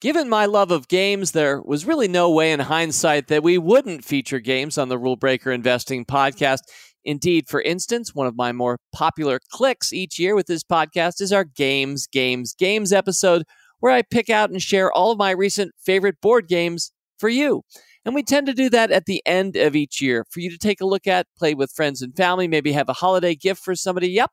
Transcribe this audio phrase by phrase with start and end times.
[0.00, 4.04] Given my love of games, there was really no way in hindsight that we wouldn't
[4.04, 6.60] feature games on the Rule Breaker Investing podcast.
[7.04, 11.32] Indeed, for instance, one of my more popular clicks each year with this podcast is
[11.32, 13.42] our Games, Games, Games episode,
[13.80, 17.62] where I pick out and share all of my recent favorite board games for you.
[18.04, 20.58] And we tend to do that at the end of each year for you to
[20.58, 23.74] take a look at, play with friends and family, maybe have a holiday gift for
[23.74, 24.10] somebody.
[24.10, 24.30] Yep,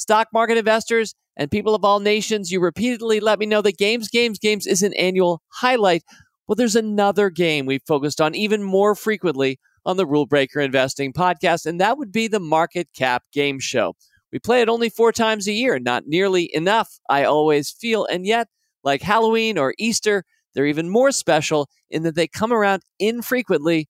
[0.00, 4.08] stock market investors and people of all nations, you repeatedly let me know that games,
[4.08, 6.02] games, games is an annual highlight.
[6.46, 11.12] Well, there's another game we've focused on even more frequently on the Rule Breaker Investing
[11.12, 13.94] podcast, and that would be the Market Cap Game Show.
[14.32, 18.06] We play it only four times a year, not nearly enough, I always feel.
[18.06, 18.48] And yet,
[18.82, 20.24] like Halloween or Easter,
[20.54, 23.88] they're even more special in that they come around infrequently,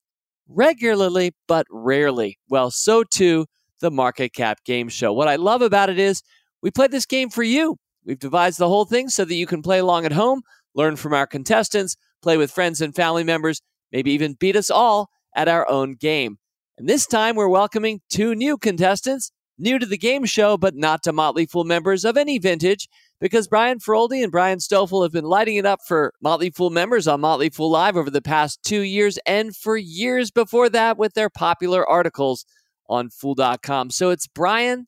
[0.48, 2.38] regularly, but rarely.
[2.48, 3.46] Well, so too
[3.80, 5.12] the Market Cap Game Show.
[5.12, 6.23] What I love about it is
[6.62, 7.77] we play this game for you.
[8.05, 10.43] We've devised the whole thing so that you can play along at home,
[10.75, 13.61] learn from our contestants, play with friends and family members,
[13.93, 16.38] maybe even beat us all at our own game.
[16.79, 21.02] And this time we're welcoming two new contestants, new to the game show, but not
[21.02, 22.88] to Motley Fool members of any vintage,
[23.21, 27.07] because Brian Feroldi and Brian Stoffel have been lighting it up for Motley Fool members
[27.07, 31.13] on Motley Fool Live over the past two years and for years before that with
[31.13, 32.47] their popular articles
[32.91, 33.91] on Fool.com.
[33.91, 34.87] So it's Brian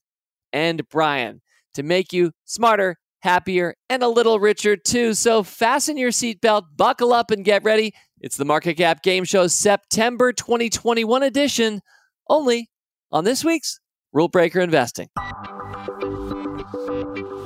[0.53, 1.41] and Brian
[1.75, 5.15] to make you smarter, happier, and a little richer too.
[5.15, 7.95] So fasten your seatbelt, buckle up, and get ready.
[8.21, 11.81] It's the Market Cap Game Show September 2021 edition,
[12.29, 12.71] only
[13.11, 13.81] on this week's
[14.13, 15.09] Rule Breaker Investing.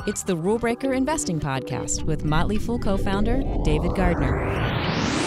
[0.07, 5.26] It's the Rule Breaker Investing Podcast with Motley Fool co founder David Gardner.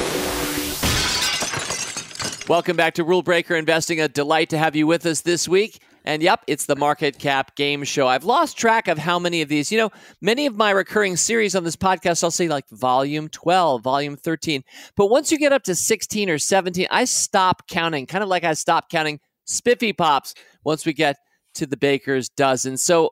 [2.49, 4.01] Welcome back to Rule Breaker Investing.
[4.01, 5.83] A delight to have you with us this week.
[6.03, 8.07] And yep, it's the Market Cap Game Show.
[8.07, 9.71] I've lost track of how many of these.
[9.71, 13.83] You know, many of my recurring series on this podcast, I'll say like volume 12,
[13.83, 14.63] volume 13.
[14.95, 18.43] But once you get up to 16 or 17, I stop counting, kind of like
[18.43, 20.33] I stopped counting Spiffy Pops
[20.63, 21.17] once we get
[21.53, 22.77] to the Baker's Dozen.
[22.77, 23.11] So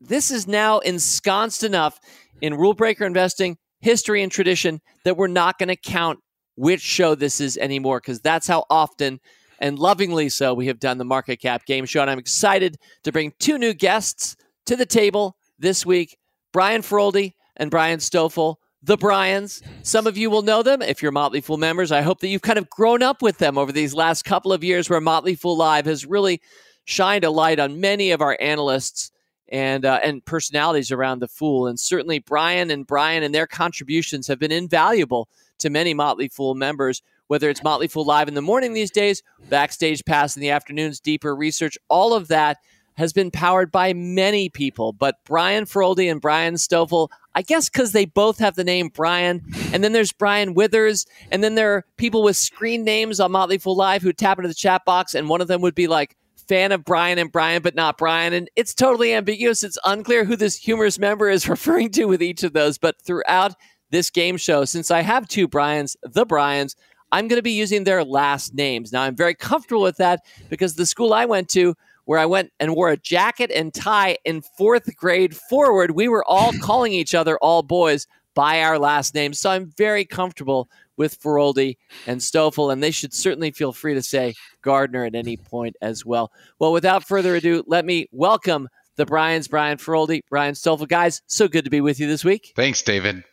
[0.00, 2.00] this is now ensconced enough
[2.40, 6.18] in Rule Breaker Investing history and tradition that we're not going to count
[6.54, 9.20] which show this is anymore because that's how often
[9.58, 13.12] and lovingly so we have done the market cap game show and i'm excited to
[13.12, 14.36] bring two new guests
[14.66, 16.18] to the table this week
[16.52, 19.62] brian feroldi and brian stoffel the brians.
[19.82, 21.92] Some of you will know them if you're motley fool members.
[21.92, 24.64] I hope that you've kind of grown up with them over these last couple of
[24.64, 26.40] years where motley fool live has really
[26.84, 29.12] shined a light on many of our analysts
[29.48, 34.26] and uh, and personalities around the fool and certainly brian and brian and their contributions
[34.26, 35.28] have been invaluable
[35.62, 39.22] to many Motley Fool members, whether it's Motley Fool Live in the morning these days,
[39.48, 42.58] Backstage Pass in the afternoons, deeper research, all of that
[42.94, 44.92] has been powered by many people.
[44.92, 49.42] But Brian Feroldi and Brian Stoffel, I guess because they both have the name Brian,
[49.72, 53.58] and then there's Brian Withers, and then there are people with screen names on Motley
[53.58, 56.16] Fool Live who tap into the chat box, and one of them would be like,
[56.48, 58.32] fan of Brian and Brian, but not Brian.
[58.32, 59.62] And it's totally ambiguous.
[59.62, 62.78] It's unclear who this humorous member is referring to with each of those.
[62.78, 63.54] But throughout
[63.92, 66.74] this game show, since I have two Brians, the Brians,
[67.12, 68.90] I'm going to be using their last names.
[68.90, 71.76] Now, I'm very comfortable with that because the school I went to,
[72.06, 76.24] where I went and wore a jacket and tie in fourth grade forward, we were
[76.26, 79.38] all calling each other, all boys, by our last names.
[79.38, 81.76] So I'm very comfortable with Feroldi
[82.06, 86.04] and Stoffel, and they should certainly feel free to say Gardner at any point as
[86.04, 86.32] well.
[86.58, 90.86] Well, without further ado, let me welcome the Brians, Brian Feroldi, Brian Stoffel.
[90.86, 92.52] Guys, so good to be with you this week.
[92.56, 93.24] Thanks, David.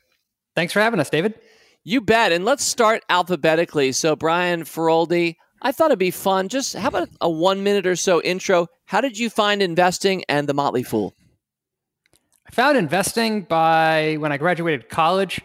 [0.60, 1.36] Thanks for having us, David.
[1.86, 2.34] You bet.
[2.34, 3.94] And let's start alphabetically.
[3.94, 6.50] So, Brian Feroldi, I thought it'd be fun.
[6.50, 8.68] Just how about a one minute or so intro?
[8.84, 11.16] How did you find investing and the Motley Fool?
[12.46, 15.40] I found investing by when I graduated college.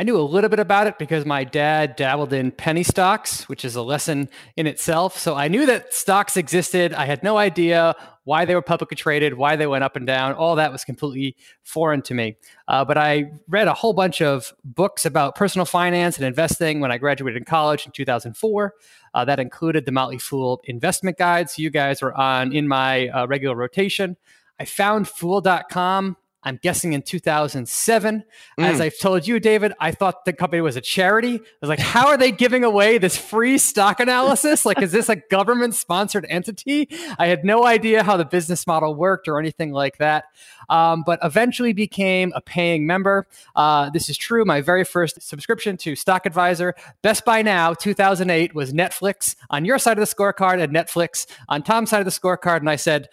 [0.00, 3.64] I knew a little bit about it because my dad dabbled in penny stocks, which
[3.64, 5.16] is a lesson in itself.
[5.16, 6.92] So I knew that stocks existed.
[6.92, 7.94] I had no idea
[8.26, 10.34] why they were publicly traded, why they went up and down.
[10.34, 12.36] All that was completely foreign to me.
[12.66, 16.90] Uh, but I read a whole bunch of books about personal finance and investing when
[16.90, 18.74] I graduated in college in 2004.
[19.14, 21.56] Uh, that included the Motley Fool investment guides.
[21.56, 24.16] You guys were on in my uh, regular rotation.
[24.58, 26.16] I found fool.com
[26.46, 28.24] I'm guessing in 2007.
[28.58, 28.64] Mm.
[28.64, 31.34] As I've told you, David, I thought the company was a charity.
[31.34, 34.64] I was like, how are they giving away this free stock analysis?
[34.64, 36.88] like, is this a government sponsored entity?
[37.18, 40.26] I had no idea how the business model worked or anything like that.
[40.68, 43.26] Um, but eventually became a paying member.
[43.56, 44.44] Uh, this is true.
[44.44, 49.34] My very first subscription to Stock Advisor, Best Buy Now, 2008, was Netflix.
[49.50, 52.70] On your side of the scorecard, and Netflix on Tom's side of the scorecard, and
[52.70, 53.08] I said,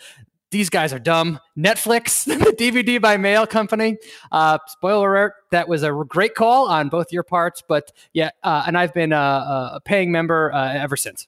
[0.53, 1.39] these guys are dumb.
[1.57, 3.97] Netflix, the DVD by mail company.
[4.31, 7.61] Uh, spoiler alert, that was a great call on both your parts.
[7.67, 11.27] But yeah, uh, and I've been a, a paying member uh, ever since.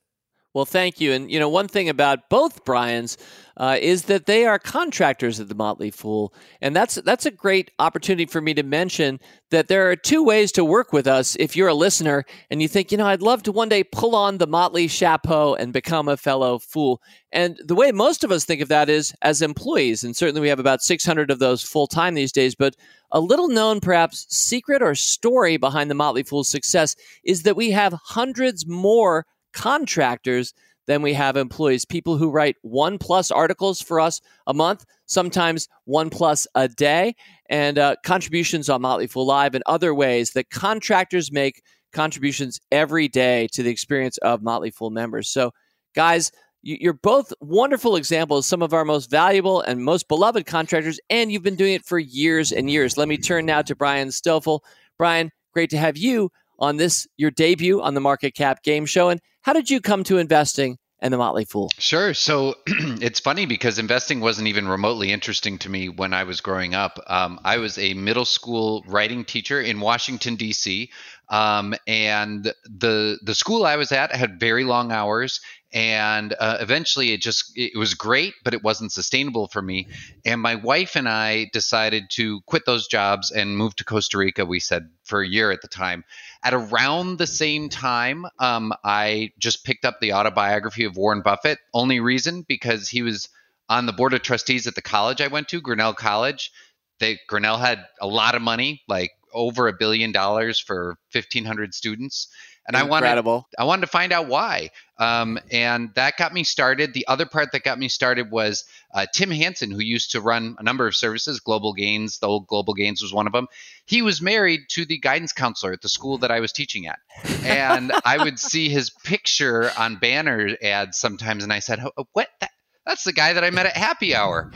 [0.55, 1.11] Well, thank you.
[1.11, 3.17] And, you know, one thing about both Brian's
[3.57, 6.33] uh, is that they are contractors at the Motley Fool.
[6.61, 9.19] And that's, that's a great opportunity for me to mention
[9.51, 12.69] that there are two ways to work with us if you're a listener and you
[12.69, 16.07] think, you know, I'd love to one day pull on the Motley chapeau and become
[16.07, 17.01] a fellow fool.
[17.33, 20.05] And the way most of us think of that is as employees.
[20.05, 22.55] And certainly we have about 600 of those full time these days.
[22.55, 22.77] But
[23.11, 27.71] a little known, perhaps, secret or story behind the Motley Fool's success is that we
[27.71, 29.25] have hundreds more
[29.55, 30.53] contractors
[30.87, 31.85] than we have employees.
[31.85, 37.15] People who write one plus articles for us a month, sometimes one plus a day,
[37.49, 43.07] and uh, contributions on Motley Fool Live and other ways that contractors make contributions every
[43.07, 45.29] day to the experience of Motley Fool members.
[45.29, 45.51] So,
[45.95, 46.31] guys,
[46.61, 51.43] you're both wonderful examples, some of our most valuable and most beloved contractors, and you've
[51.43, 52.97] been doing it for years and years.
[52.97, 54.63] Let me turn now to Brian Stoffel.
[54.97, 59.09] Brian, great to have you on this, your debut on the Market Cap Game Show.
[59.09, 61.69] And how did you come to investing and the Motley Fool?
[61.77, 62.13] Sure.
[62.13, 66.73] So it's funny because investing wasn't even remotely interesting to me when I was growing
[66.73, 66.99] up.
[67.07, 70.89] Um, I was a middle school writing teacher in Washington D.C.
[71.29, 75.41] Um, and the the school I was at had very long hours,
[75.75, 79.87] and uh, eventually it just it was great but it wasn't sustainable for me.
[80.25, 84.45] And my wife and i decided to quit those jobs and move to costa rica
[84.45, 86.05] we said for a year at the time.
[86.43, 91.59] At around the same time um, i just picked up the autobiography of warren buffett
[91.73, 93.27] only reason because he was
[93.67, 96.51] on the board of trustees at the college i went to grinnell college.
[96.99, 102.29] They grinnell had a lot of money like over a billion dollars for 1500 students
[102.67, 103.31] and Incredible.
[103.31, 104.71] I wanted I wanted to find out why.
[104.97, 106.93] Um, and that got me started.
[106.93, 108.63] The other part that got me started was
[108.93, 111.39] uh, Tim Hanson, who used to run a number of services.
[111.39, 113.47] Global Gains, the old Global Gains was one of them.
[113.85, 116.99] He was married to the guidance counselor at the school that I was teaching at,
[117.43, 121.83] and I would see his picture on banner ads sometimes, and I said,
[122.13, 122.29] "What?
[122.39, 122.51] That,
[122.85, 124.51] that's the guy that I met at happy hour."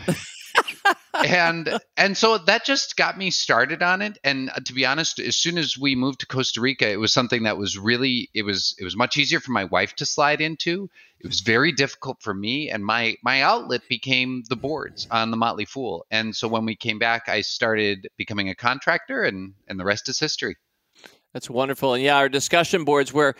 [1.14, 4.18] And and so that just got me started on it.
[4.24, 7.14] And uh, to be honest as soon as we moved to costa rica it was
[7.14, 10.42] something that was really it was it was much easier for my wife to slide
[10.42, 10.90] into.
[11.20, 12.70] It was very difficult for me.
[12.70, 16.06] And my my outlet became the boards on the motley fool.
[16.12, 20.10] And so when we came back i started becoming a contractor and and the rest
[20.10, 20.56] is history.
[21.34, 21.94] That's wonderful.
[21.94, 23.36] And yeah, our discussion boards where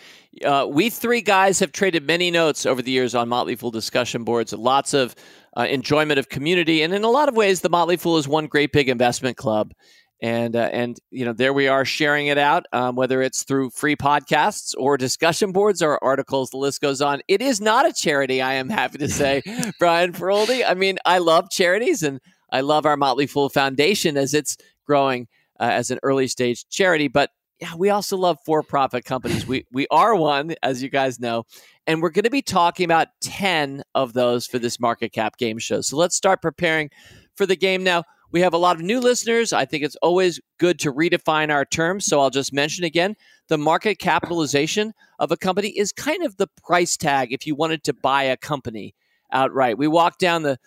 [0.46, 4.24] uh, we three guys have traded many notes over the years on Motley Fool discussion
[4.24, 4.54] boards.
[4.54, 5.16] Lots of
[5.58, 6.82] uh, enjoyment of community.
[6.82, 9.74] And in a lot of ways, the Motley Fool is one great big investment club.
[10.22, 13.70] And, uh, and you know, there we are sharing it out, um, whether it's through
[13.70, 17.22] free podcasts or discussion boards or articles, the list goes on.
[17.30, 19.42] It is not a charity, I am happy to say,
[19.80, 20.64] Brian Feroldi.
[20.68, 22.20] I mean, I love charities and
[22.52, 25.28] I love our Motley Fool Foundation as it's growing
[25.60, 27.08] uh, as an early stage charity.
[27.08, 27.30] But
[27.60, 29.46] yeah, we also love for profit companies.
[29.46, 31.44] We, we are one, as you guys know.
[31.86, 35.58] And we're going to be talking about 10 of those for this market cap game
[35.58, 35.82] show.
[35.82, 36.90] So let's start preparing
[37.36, 38.04] for the game now.
[38.32, 39.52] We have a lot of new listeners.
[39.52, 42.06] I think it's always good to redefine our terms.
[42.06, 43.16] So I'll just mention again
[43.48, 47.84] the market capitalization of a company is kind of the price tag if you wanted
[47.86, 48.94] to buy a company
[49.32, 49.78] outright.
[49.78, 50.60] We walk down the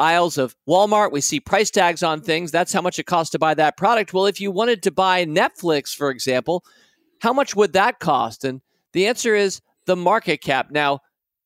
[0.00, 2.50] aisles of Walmart, we see price tags on things.
[2.50, 4.12] That's how much it costs to buy that product.
[4.12, 6.64] Well, if you wanted to buy Netflix, for example,
[7.20, 8.44] how much would that cost?
[8.44, 8.60] And
[8.92, 10.70] the answer is the market cap.
[10.70, 11.00] Now,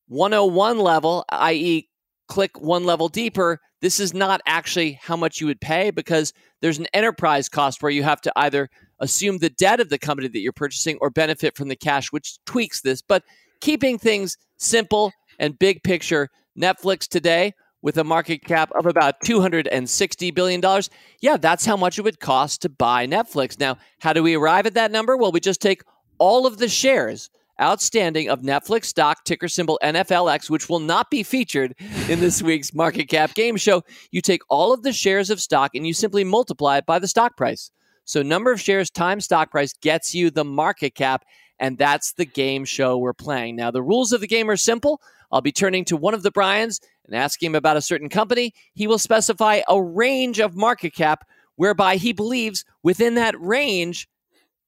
[0.07, 1.89] 101 level, i.e.,
[2.27, 6.79] click one level deeper, this is not actually how much you would pay because there's
[6.79, 10.39] an enterprise cost where you have to either assume the debt of the company that
[10.39, 13.01] you're purchasing or benefit from the cash, which tweaks this.
[13.01, 13.23] But
[13.61, 17.53] keeping things simple and big picture, Netflix today
[17.85, 20.81] with a market cap of about $260 billion.
[21.21, 23.59] Yeah, that's how much it would cost to buy Netflix.
[23.59, 25.15] Now, how do we arrive at that number?
[25.15, 25.83] Well, we just take
[26.17, 27.29] all of the shares
[27.61, 31.75] outstanding of Netflix stock, ticker symbol NFLX, which will not be featured
[32.09, 33.83] in this week's market cap game show.
[34.09, 37.07] You take all of the shares of stock and you simply multiply it by the
[37.07, 37.69] stock price.
[38.03, 41.23] So, number of shares times stock price gets you the market cap,
[41.59, 43.55] and that's the game show we're playing.
[43.55, 45.01] Now, the rules of the game are simple.
[45.31, 48.53] I'll be turning to one of the Brians and asking him about a certain company.
[48.73, 54.07] He will specify a range of market cap whereby he believes within that range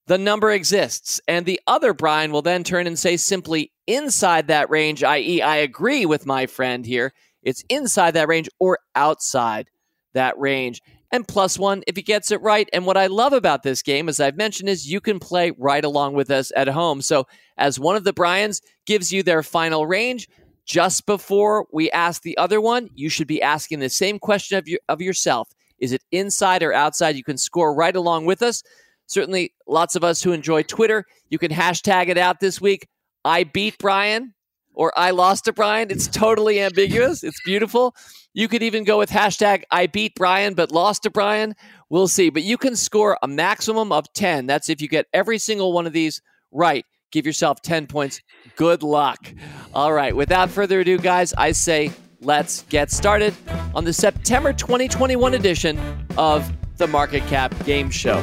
[0.08, 1.20] the number exists.
[1.28, 5.58] And the other Brian will then turn and say simply inside that range, i.e., I
[5.58, 7.14] agree with my friend here.
[7.44, 9.70] It's inside that range or outside
[10.14, 10.82] that range.
[11.12, 12.68] And plus one if he gets it right.
[12.74, 15.86] And what I love about this game, as I've mentioned, is you can play right
[15.86, 17.02] along with us at home.
[17.02, 17.26] So
[17.58, 20.28] as one of the Brians gives you their final range,
[20.68, 24.68] just before we ask the other one, you should be asking the same question of,
[24.90, 25.50] of yourself.
[25.80, 27.16] Is it inside or outside?
[27.16, 28.62] You can score right along with us.
[29.06, 32.88] Certainly, lots of us who enjoy Twitter, you can hashtag it out this week.
[33.24, 34.34] I beat Brian
[34.74, 35.90] or I lost to Brian.
[35.90, 37.24] It's totally ambiguous.
[37.24, 37.96] It's beautiful.
[38.34, 41.56] You could even go with hashtag I beat Brian but lost to Brian.
[41.90, 42.30] We'll see.
[42.30, 44.46] But you can score a maximum of 10.
[44.46, 46.22] That's if you get every single one of these
[46.52, 46.86] right.
[47.12, 48.22] Give yourself 10 points.
[48.56, 49.34] Good luck.
[49.74, 50.14] All right.
[50.16, 53.34] Without further ado, guys, I say let's get started
[53.74, 55.80] on the September 2021 edition
[56.18, 58.22] of the Market Cap Game Show.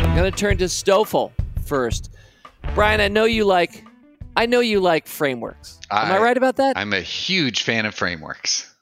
[0.00, 1.32] I'm going to turn to Stoffel
[1.66, 2.14] first.
[2.74, 3.84] Brian, I know you like
[4.38, 5.80] I know you like frameworks.
[5.90, 6.78] Am I, I right about that?
[6.78, 8.72] I'm a huge fan of frameworks.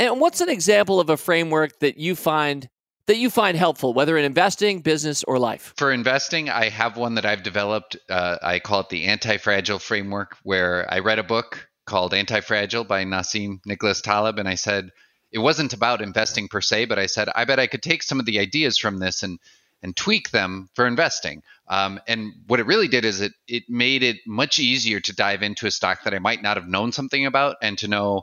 [0.00, 2.68] And what's an example of a framework that you find
[3.06, 5.74] that you find helpful, whether in investing, business, or life?
[5.76, 7.96] For investing, I have one that I've developed.
[8.10, 13.04] Uh, I call it the anti-fragile framework, where I read a book called Anti-Fragile by
[13.04, 14.90] Nassim Nicholas Taleb, and I said
[15.30, 18.18] it wasn't about investing per se, but I said I bet I could take some
[18.18, 19.38] of the ideas from this and
[19.82, 21.42] and tweak them for investing.
[21.68, 25.42] Um, and what it really did is it it made it much easier to dive
[25.42, 28.22] into a stock that I might not have known something about and to know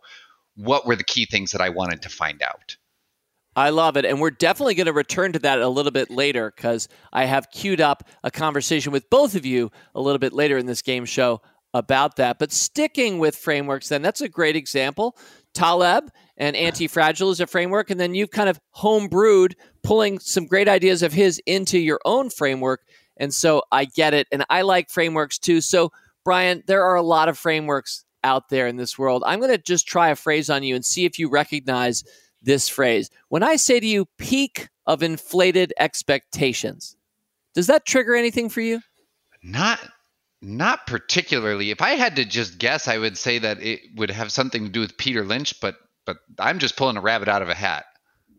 [0.55, 2.77] what were the key things that I wanted to find out.
[3.55, 4.05] I love it.
[4.05, 7.51] And we're definitely going to return to that a little bit later because I have
[7.51, 11.05] queued up a conversation with both of you a little bit later in this game
[11.05, 11.41] show
[11.74, 12.39] about that.
[12.39, 15.17] But sticking with frameworks, then, that's a great example.
[15.53, 17.90] Taleb and Anti Fragile is a framework.
[17.90, 22.30] And then you've kind of homebrewed, pulling some great ideas of his into your own
[22.30, 22.82] framework.
[23.18, 24.28] And so I get it.
[24.32, 25.62] And I like frameworks too.
[25.62, 25.92] So,
[26.25, 29.24] Brian, there are a lot of frameworks out there in this world.
[29.25, 32.04] I'm going to just try a phrase on you and see if you recognize
[32.42, 33.10] this phrase.
[33.30, 36.96] When I say to you, peak of inflated expectations,
[37.54, 38.82] does that trigger anything for you?
[39.44, 39.80] Not
[40.42, 41.72] not particularly.
[41.72, 44.70] If I had to just guess, I would say that it would have something to
[44.70, 47.86] do with Peter Lynch, but but I'm just pulling a rabbit out of a hat.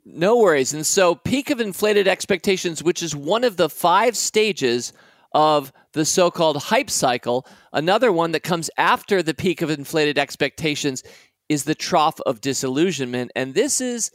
[0.04, 0.75] No worries.
[0.75, 4.92] And so, peak of inflated expectations, which is one of the five stages
[5.33, 10.18] of the so called hype cycle, another one that comes after the peak of inflated
[10.18, 11.02] expectations
[11.49, 13.30] is the trough of disillusionment.
[13.35, 14.11] And this is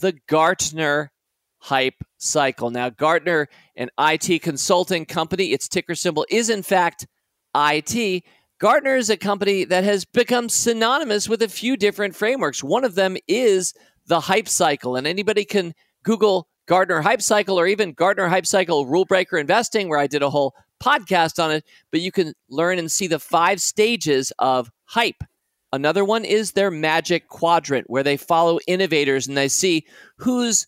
[0.00, 1.12] the Gartner
[1.58, 2.70] hype cycle.
[2.70, 7.06] Now, Gartner, an IT consulting company, its ticker symbol is in fact
[7.54, 8.24] IT.
[8.60, 12.62] Gartner is a company that has become synonymous with a few different frameworks.
[12.62, 13.72] One of them is
[14.06, 15.72] the hype cycle, and anybody can
[16.04, 20.22] Google Gartner hype cycle or even Gartner hype cycle rule breaker investing, where I did
[20.22, 21.64] a whole podcast on it.
[21.90, 25.24] But you can learn and see the five stages of hype.
[25.72, 29.86] Another one is their magic quadrant, where they follow innovators and they see
[30.18, 30.66] who's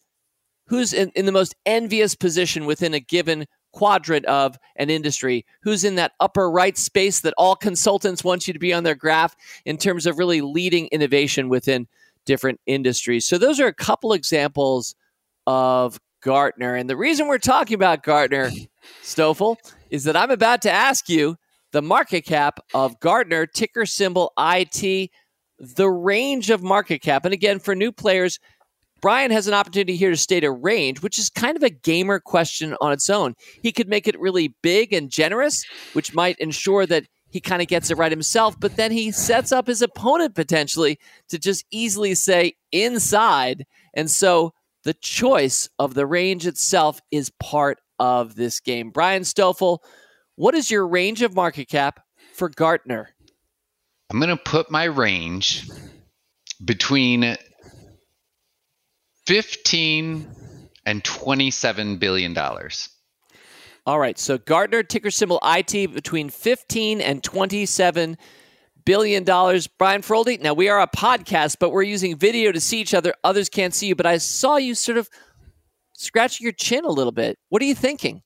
[0.69, 5.85] who's in, in the most envious position within a given quadrant of an industry, who's
[5.85, 9.35] in that upper right space that all consultants want you to be on their graph
[9.65, 11.89] in terms of really leading innovation within
[12.25, 13.27] different industries.
[13.27, 14.95] So those are a couple examples
[15.47, 16.75] of Gartner.
[16.75, 18.51] And the reason we're talking about Gartner,
[19.03, 19.57] Stoffel,
[19.91, 21.37] is that I'm about to ask you
[21.73, 25.11] the market cap of Gartner, ticker symbol IT,
[25.59, 27.25] the range of market cap.
[27.25, 28.39] And again, for new players,
[29.03, 32.21] Brian has an opportunity here to state a range, which is kind of a gamer
[32.21, 33.35] question on its own.
[33.61, 37.69] He could make it really big and generous, which might ensure that he kind of
[37.69, 40.99] gets it right himself, but then he sets up his opponent potentially
[41.31, 43.65] to just easily say inside.
[43.95, 44.53] And so
[44.85, 48.91] the choice of the range itself is part of this game.
[48.91, 49.83] Brian Stoffel,
[50.37, 52.01] what is your range of market cap
[52.35, 53.11] for Gartner?
[54.11, 55.69] I'm going to put my range
[56.65, 57.37] between
[59.27, 60.27] 15
[60.85, 62.89] and 27 billion dollars.
[63.85, 68.17] All right, so Gartner ticker symbol IT between 15 and 27
[68.85, 69.67] billion dollars.
[69.67, 73.15] Brian Feroldi, now we are a podcast, but we're using video to see each other.
[73.25, 75.09] Others can't see you, but I saw you sort of
[75.95, 77.39] scratching your chin a little bit.
[77.49, 78.23] What are you thinking?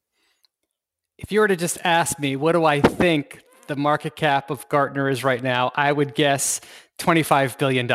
[1.18, 4.68] If you were to just ask me, what do I think the market cap of
[4.68, 6.60] Gartner is right now, I would guess
[6.98, 7.88] $25 billion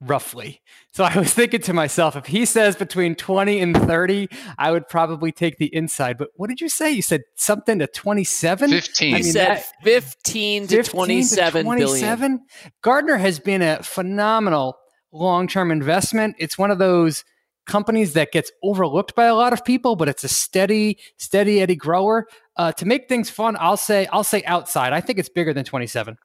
[0.00, 0.60] roughly.
[0.96, 4.88] So I was thinking to myself, if he says between 20 and 30, I would
[4.88, 6.16] probably take the inside.
[6.16, 6.90] But what did you say?
[6.90, 8.70] You said something to 27?
[8.70, 9.14] 15.
[9.14, 12.46] I mean, said 15 to 27 to 27 billion.
[12.80, 14.78] Gartner has been a phenomenal
[15.12, 16.34] long-term investment.
[16.38, 17.24] It's one of those
[17.66, 21.76] companies that gets overlooked by a lot of people, but it's a steady, steady Eddie
[21.76, 22.26] grower.
[22.56, 24.94] Uh, to make things fun, I'll say I'll say outside.
[24.94, 26.16] I think it's bigger than 27.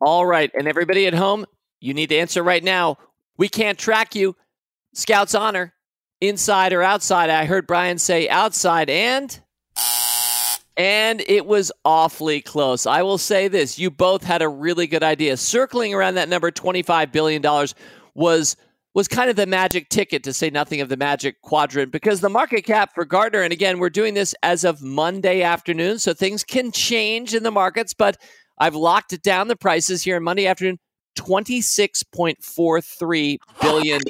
[0.00, 1.44] All right, and everybody at home,
[1.80, 2.98] you need to answer right now.
[3.38, 4.36] We can't track you.
[4.94, 5.74] Scouts honor,
[6.20, 7.30] inside or outside.
[7.30, 9.40] I heard Brian say outside, and
[10.76, 12.86] and it was awfully close.
[12.86, 15.36] I will say this: you both had a really good idea.
[15.36, 17.74] Circling around that number, twenty-five billion dollars,
[18.14, 18.56] was
[18.94, 22.28] was kind of the magic ticket to say nothing of the magic quadrant because the
[22.28, 26.44] market cap for Gartner, and again, we're doing this as of Monday afternoon, so things
[26.44, 28.18] can change in the markets, but
[28.58, 30.78] I've locked it down the prices here on Monday afternoon.
[31.16, 34.00] $26.43 billion.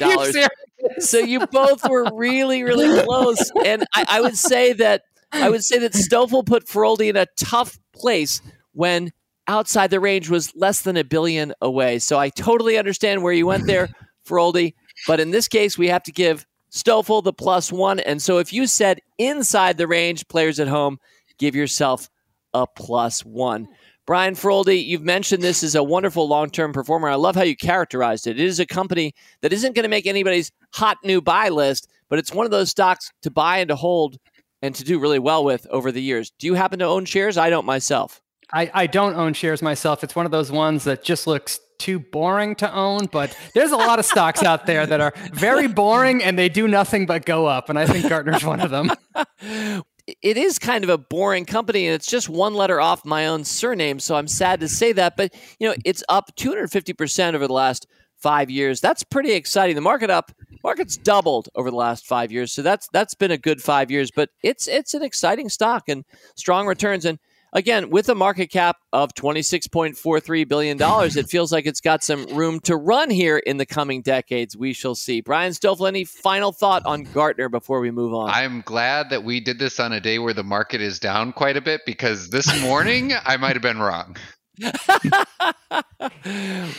[0.98, 3.50] so you both were really, really close.
[3.64, 7.26] And I, I would say that I would say that Stoffel put Feroldi in a
[7.38, 8.42] tough place
[8.72, 9.12] when
[9.48, 11.98] outside the range was less than a billion away.
[11.98, 13.88] So I totally understand where you went there,
[14.28, 14.74] Feroldi.
[15.06, 18.00] But in this case, we have to give Stoffel the plus one.
[18.00, 20.98] And so if you said inside the range, players at home,
[21.38, 22.08] give yourself
[22.54, 23.68] a plus one.
[24.06, 27.08] Brian Feroldi, you've mentioned this is a wonderful long term performer.
[27.08, 28.38] I love how you characterized it.
[28.40, 32.18] It is a company that isn't going to make anybody's hot new buy list, but
[32.18, 34.16] it's one of those stocks to buy and to hold
[34.60, 36.32] and to do really well with over the years.
[36.38, 37.38] Do you happen to own shares?
[37.38, 38.20] I don't myself.
[38.52, 40.04] I, I don't own shares myself.
[40.04, 43.76] It's one of those ones that just looks too boring to own, but there's a
[43.76, 47.46] lot of stocks out there that are very boring and they do nothing but go
[47.46, 47.68] up.
[47.68, 48.92] And I think Gartner's one of them.
[50.06, 53.44] it is kind of a boring company and it's just one letter off my own
[53.44, 57.52] surname so i'm sad to say that but you know it's up 250% over the
[57.52, 57.86] last
[58.22, 58.80] five years.
[58.80, 59.74] That's pretty exciting.
[59.74, 60.32] The market up
[60.62, 64.12] market's doubled over the last five years so that's that's been a good five years
[64.14, 66.04] but it's it's an exciting stock and
[66.36, 67.18] strong returns and
[67.52, 72.60] again, with a market cap of $26.43 billion, it feels like it's got some room
[72.60, 74.56] to run here in the coming decades.
[74.56, 75.20] We shall see.
[75.20, 78.30] Brian Stoffel, any final thought on Gartner before we move on?
[78.30, 81.56] I'm glad that we did this on a day where the market is down quite
[81.56, 84.16] a bit because this morning I might have been wrong.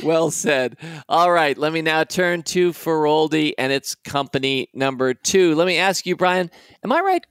[0.04, 0.78] well said.
[1.10, 5.56] All right, let me now turn to Feroldi and its company number two.
[5.56, 6.50] Let me ask you, Brian,
[6.84, 7.26] am I right?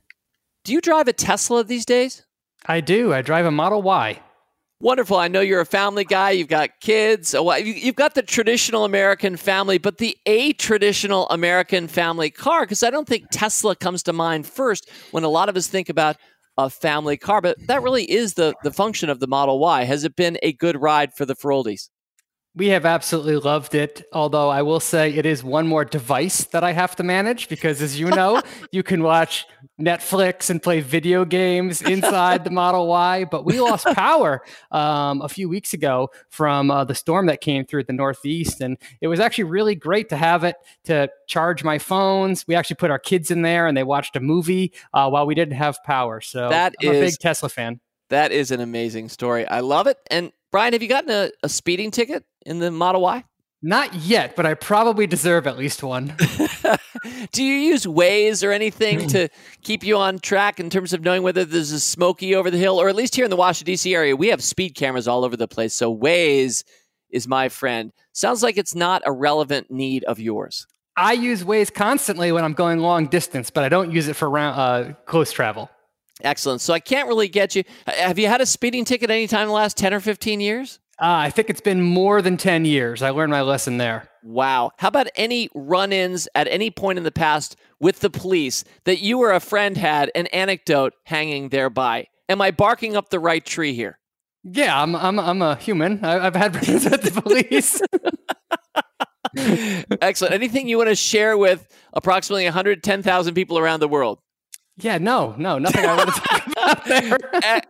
[0.65, 2.25] Do you drive a Tesla these days?
[2.66, 3.12] I do.
[3.12, 4.21] I drive a Model Y.
[4.81, 5.16] Wonderful.
[5.16, 6.33] I know you're a family guy.
[6.33, 7.35] You've got kids.
[7.35, 12.90] You've got the traditional American family, but the a traditional American family car, because I
[12.90, 16.16] don't think Tesla comes to mind first when a lot of us think about
[16.59, 17.40] a family car.
[17.40, 19.85] But that really is the, the function of the Model Y.
[19.85, 21.88] Has it been a good ride for the Feroldis?
[22.55, 24.07] We have absolutely loved it.
[24.12, 27.81] Although I will say it is one more device that I have to manage because,
[27.81, 29.47] as you know, you can watch
[29.81, 33.25] Netflix and play video games inside the Model Y.
[33.25, 37.65] But we lost power um, a few weeks ago from uh, the storm that came
[37.65, 38.61] through the Northeast.
[38.61, 42.47] And it was actually really great to have it to charge my phones.
[42.47, 45.35] We actually put our kids in there and they watched a movie uh, while we
[45.35, 46.21] didn't have power.
[46.21, 47.81] So that I'm is, a big Tesla fan.
[48.11, 49.47] That is an amazing story.
[49.47, 49.97] I love it.
[50.11, 53.24] And Brian, have you gotten a, a speeding ticket in the Model Y?
[53.64, 56.16] Not yet, but I probably deserve at least one.
[57.33, 59.28] Do you use Waze or anything to
[59.62, 62.81] keep you on track in terms of knowing whether there's a smoky over the hill,
[62.81, 63.94] or at least here in the Washington D.C.
[63.94, 65.74] area, we have speed cameras all over the place.
[65.74, 66.64] So Waze
[67.11, 67.92] is my friend.
[68.12, 70.66] Sounds like it's not a relevant need of yours.
[70.96, 74.28] I use Waze constantly when I'm going long distance, but I don't use it for
[74.28, 75.70] round, uh, close travel.
[76.22, 76.61] Excellent.
[76.61, 77.64] So I can't really get you.
[77.87, 80.81] Have you had a speeding ticket any time in the last 10 or 15 years?
[81.03, 83.03] Uh, I think it's been more than 10 years.
[83.03, 84.09] I learned my lesson there.
[84.23, 84.71] Wow.
[84.79, 89.01] How about any run ins at any point in the past with the police that
[89.01, 92.07] you or a friend had an anecdote hanging thereby?
[92.29, 93.99] Am I barking up the right tree here?
[94.45, 96.05] Yeah, I'm, I'm, I'm a human.
[96.05, 97.83] I, have had run-ins with the police.
[100.01, 100.35] Excellent.
[100.35, 104.21] Anything you want to share with approximately 110,000 people around the world?
[104.79, 107.19] Yeah, no, no, nothing I want to talk about there.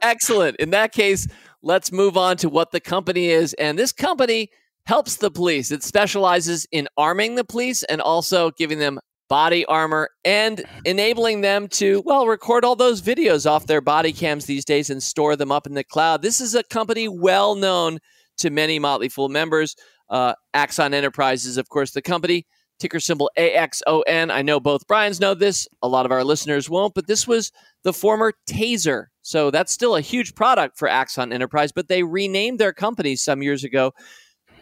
[0.03, 0.57] excellent.
[0.57, 1.27] In that case,
[1.63, 3.55] let's move on to what the company is.
[3.55, 4.51] And this company
[4.87, 5.71] helps the police.
[5.71, 8.99] It specializes in arming the police and also giving them
[9.29, 14.45] body armor and enabling them to, well, record all those videos off their body cams
[14.45, 16.21] these days and store them up in the cloud.
[16.21, 17.99] This is a company well known
[18.39, 19.75] to many Motley Fool members.
[20.11, 22.45] Uh, Axon Enterprises, of course, the company
[22.79, 24.31] ticker symbol AXON.
[24.31, 25.67] I know both Brian's know this.
[25.83, 27.53] A lot of our listeners won't, but this was
[27.85, 29.07] the former Taser.
[29.23, 33.43] So that's still a huge product for Axon Enterprise, but they renamed their company some
[33.43, 33.93] years ago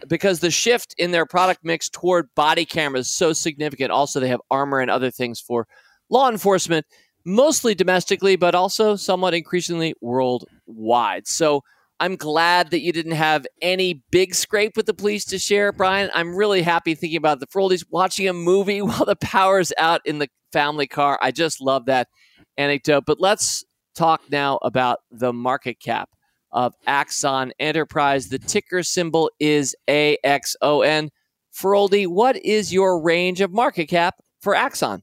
[0.08, 3.90] because the shift in their product mix toward body cameras is so significant.
[3.90, 5.66] Also, they have armor and other things for
[6.10, 6.86] law enforcement,
[7.24, 11.26] mostly domestically, but also somewhat increasingly worldwide.
[11.26, 11.62] So
[12.00, 16.10] I'm glad that you didn't have any big scrape with the police to share, Brian.
[16.14, 20.18] I'm really happy thinking about the Feroldis watching a movie while the power's out in
[20.18, 21.18] the family car.
[21.22, 22.08] I just love that
[22.56, 23.04] anecdote.
[23.06, 23.64] But let's
[23.94, 26.10] talk now about the market cap
[26.52, 28.28] of Axon Enterprise.
[28.28, 31.10] The ticker symbol is AXON.
[31.54, 35.02] Feroldi, what is your range of market cap for Axon?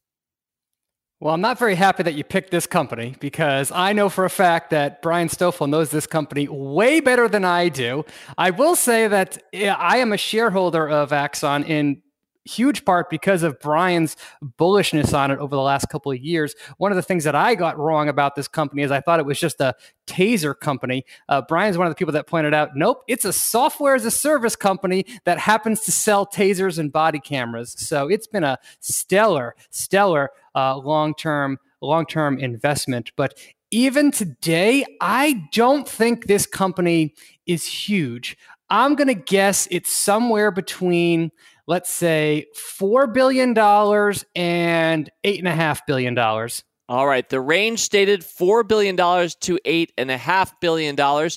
[1.20, 4.30] Well, I'm not very happy that you picked this company because I know for a
[4.30, 8.06] fact that Brian Stoffel knows this company way better than I do.
[8.38, 12.04] I will say that I am a shareholder of Axon in
[12.48, 14.16] huge part because of Brian's
[14.58, 16.56] bullishness on it over the last couple of years.
[16.78, 19.26] One of the things that I got wrong about this company is I thought it
[19.26, 19.76] was just a
[20.08, 21.06] taser company.
[21.30, 24.12] Uh, Brian's one of the people that pointed out, nope, it's a software as a
[24.12, 27.76] service company that happens to sell tasers and body cameras.
[27.78, 33.12] So it's been a stellar, stellar uh, long term, long term investment.
[33.16, 33.38] But
[33.72, 37.14] even today, I don't think this company
[37.46, 38.38] is huge.
[38.70, 41.32] I'm going to guess it's somewhere between
[41.68, 42.46] let's say
[42.80, 43.50] $4 billion
[44.36, 46.18] and $8.5 billion.
[46.90, 47.28] All right.
[47.28, 51.30] The range stated $4 billion to $8.5 billion.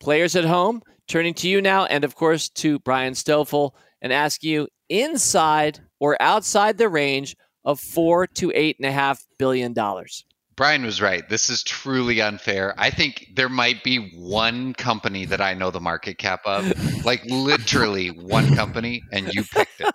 [0.00, 4.42] Players at home, turning to you now, and of course to Brian Stoffel, and ask
[4.42, 10.24] you inside or outside the range of four to eight and a half billion dollars.
[10.54, 11.28] Brian was right.
[11.28, 12.74] This is truly unfair.
[12.76, 17.24] I think there might be one company that I know the market cap of, like
[17.24, 19.94] literally one company, and you picked it.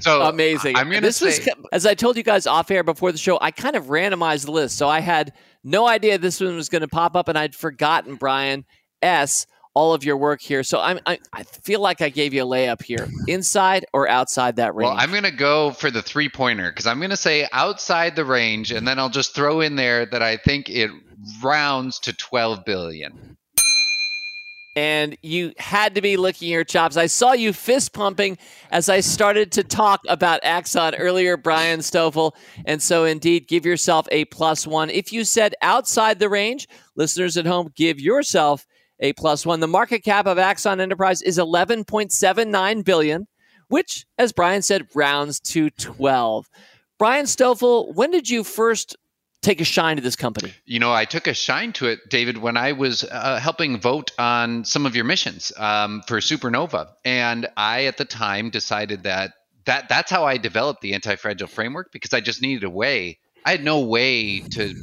[0.00, 0.76] So amazing.
[0.76, 3.38] I'm going to say, was, as I told you guys off air before the show,
[3.40, 6.82] I kind of randomized the list, so I had no idea this one was going
[6.82, 8.64] to pop up, and I'd forgotten Brian
[9.02, 10.62] S all of your work here.
[10.62, 14.56] So I'm, I, I feel like I gave you a layup here, inside or outside
[14.56, 14.88] that range.
[14.88, 18.16] Well, I'm going to go for the three pointer because I'm going to say outside
[18.16, 20.90] the range, and then I'll just throw in there that I think it
[21.42, 23.36] rounds to 12 billion.
[24.76, 26.96] And you had to be licking your chops.
[26.96, 28.38] I saw you fist pumping
[28.72, 32.34] as I started to talk about Axon earlier, Brian Stoffel.
[32.64, 34.90] And so, indeed, give yourself a plus one.
[34.90, 38.66] If you said outside the range, listeners at home, give yourself
[39.00, 39.60] a plus one.
[39.60, 43.26] The market cap of Axon Enterprise is 11.79 billion,
[43.68, 46.48] which, as Brian said, rounds to 12.
[46.98, 48.96] Brian Stoffel, when did you first
[49.42, 50.52] take a shine to this company?
[50.64, 54.10] You know, I took a shine to it, David, when I was uh, helping vote
[54.18, 59.32] on some of your missions um, for Supernova, and I at the time decided that
[59.66, 63.18] that that's how I developed the anti-fragile framework because I just needed a way.
[63.46, 64.74] I had no way to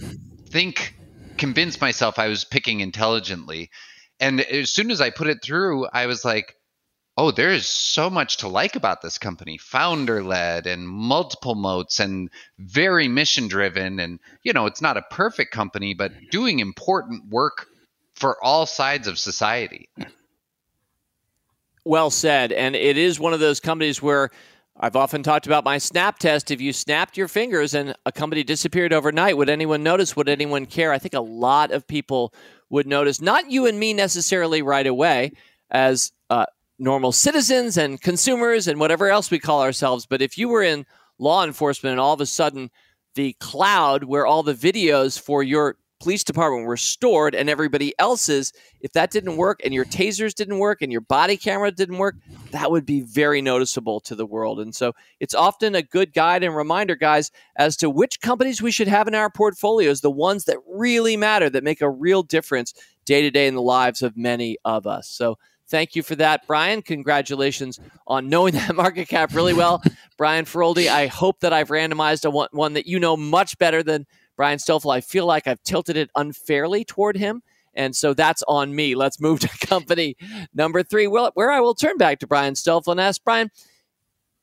[0.49, 0.95] think,
[1.37, 3.69] convince myself I was picking intelligently.
[4.21, 6.55] And as soon as I put it through, I was like,
[7.17, 11.99] oh, there is so much to like about this company founder led and multiple moats
[11.99, 12.29] and
[12.59, 13.99] very mission driven.
[13.99, 17.65] And, you know, it's not a perfect company, but doing important work
[18.13, 19.89] for all sides of society.
[21.83, 22.51] Well said.
[22.51, 24.29] And it is one of those companies where
[24.79, 26.51] I've often talked about my snap test.
[26.51, 30.15] If you snapped your fingers and a company disappeared overnight, would anyone notice?
[30.15, 30.93] Would anyone care?
[30.93, 32.33] I think a lot of people
[32.71, 35.33] would notice, not you and me necessarily right away
[35.69, 36.45] as uh,
[36.79, 40.85] normal citizens and consumers and whatever else we call ourselves, but if you were in
[41.19, 42.71] law enforcement and all of a sudden
[43.13, 48.51] the cloud where all the videos for your police department were stored and everybody else's,
[48.81, 52.15] if that didn't work and your tasers didn't work and your body camera didn't work,
[52.49, 54.59] that would be very noticeable to the world.
[54.59, 58.71] And so it's often a good guide and reminder, guys, as to which companies we
[58.71, 62.73] should have in our portfolios, the ones that really matter, that make a real difference
[63.05, 65.07] day to day in the lives of many of us.
[65.07, 65.37] So
[65.71, 66.81] Thank you for that, Brian.
[66.81, 69.81] Congratulations on knowing that market cap really well.
[70.17, 73.81] Brian Feroldi, I hope that I've randomized a one, one that you know much better
[73.81, 77.43] than Brian Stoffel, I feel like I've tilted it unfairly toward him.
[77.73, 78.95] And so that's on me.
[78.95, 80.15] Let's move to company
[80.53, 83.49] number three, where I will turn back to Brian Stoffel and ask Brian,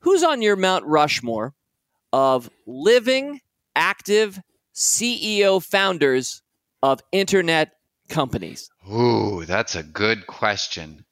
[0.00, 1.54] who's on your Mount Rushmore
[2.12, 3.40] of living,
[3.76, 4.40] active
[4.74, 6.42] CEO founders
[6.82, 7.72] of internet
[8.08, 8.70] companies?
[8.90, 11.04] Ooh, that's a good question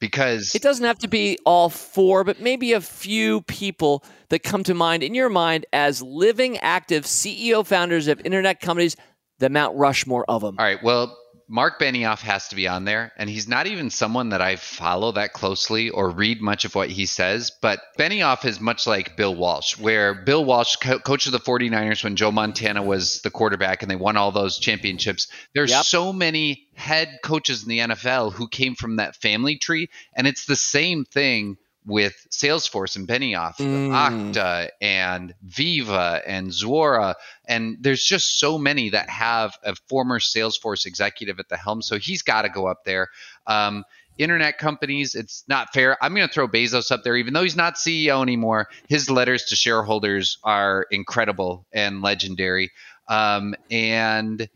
[0.00, 4.62] because it doesn't have to be all four, but maybe a few people that come
[4.64, 8.96] to mind in your mind as living, active CEO founders of internet companies,
[9.38, 10.56] the Mount Rushmore of them.
[10.58, 10.82] All right.
[10.82, 11.16] Well,
[11.50, 15.12] Mark Benioff has to be on there, and he's not even someone that I follow
[15.12, 17.50] that closely or read much of what he says.
[17.62, 22.04] But Benioff is much like Bill Walsh, where Bill Walsh, co- coach of the 49ers
[22.04, 25.28] when Joe Montana was the quarterback and they won all those championships.
[25.54, 25.86] There's yep.
[25.86, 30.44] so many head coaches in the NFL who came from that family tree, and it's
[30.44, 31.56] the same thing
[31.88, 33.90] with Salesforce and Benioff, mm.
[33.90, 37.14] Okta and Veeva and Zuora.
[37.46, 41.80] And there's just so many that have a former Salesforce executive at the helm.
[41.80, 43.08] So he's got to go up there.
[43.46, 43.84] Um,
[44.18, 45.96] internet companies, it's not fair.
[46.02, 48.68] I'm going to throw Bezos up there, even though he's not CEO anymore.
[48.88, 52.70] His letters to shareholders are incredible and legendary.
[53.08, 54.46] Um, and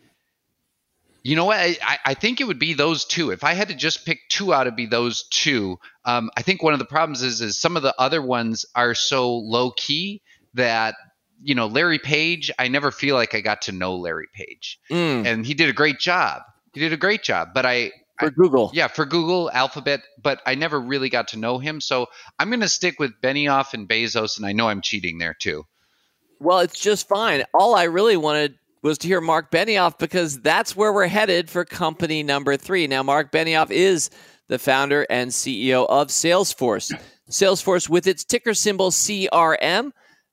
[1.23, 1.59] you know what?
[1.59, 3.31] I, I, think it would be those two.
[3.31, 5.79] If I had to just pick two out, it'd be those two.
[6.05, 8.95] Um, I think one of the problems is is some of the other ones are
[8.95, 10.23] so low key
[10.55, 10.97] that
[11.43, 12.51] you know Larry Page.
[12.59, 15.73] I never feel like I got to know Larry Page, Mm, and he did a
[15.73, 16.43] great job.
[16.73, 18.71] He did a great job, but I for Google.
[18.75, 21.81] yeah for Google Alphabet, but I never really got to know him.
[21.81, 22.07] So
[22.39, 25.67] I'm going to stick with Benioff and Bezos, and I know I'm cheating there too.
[26.41, 27.45] Well, it's just fine.
[27.55, 31.65] All I really wanted was to hear Mark Benioff because that's where we're headed for
[31.65, 32.87] company number three.
[32.87, 34.11] Now, Mark Benioff is
[34.49, 36.93] the founder and CEO of Salesforce.
[37.31, 39.93] Salesforce, with its ticker symbol CRM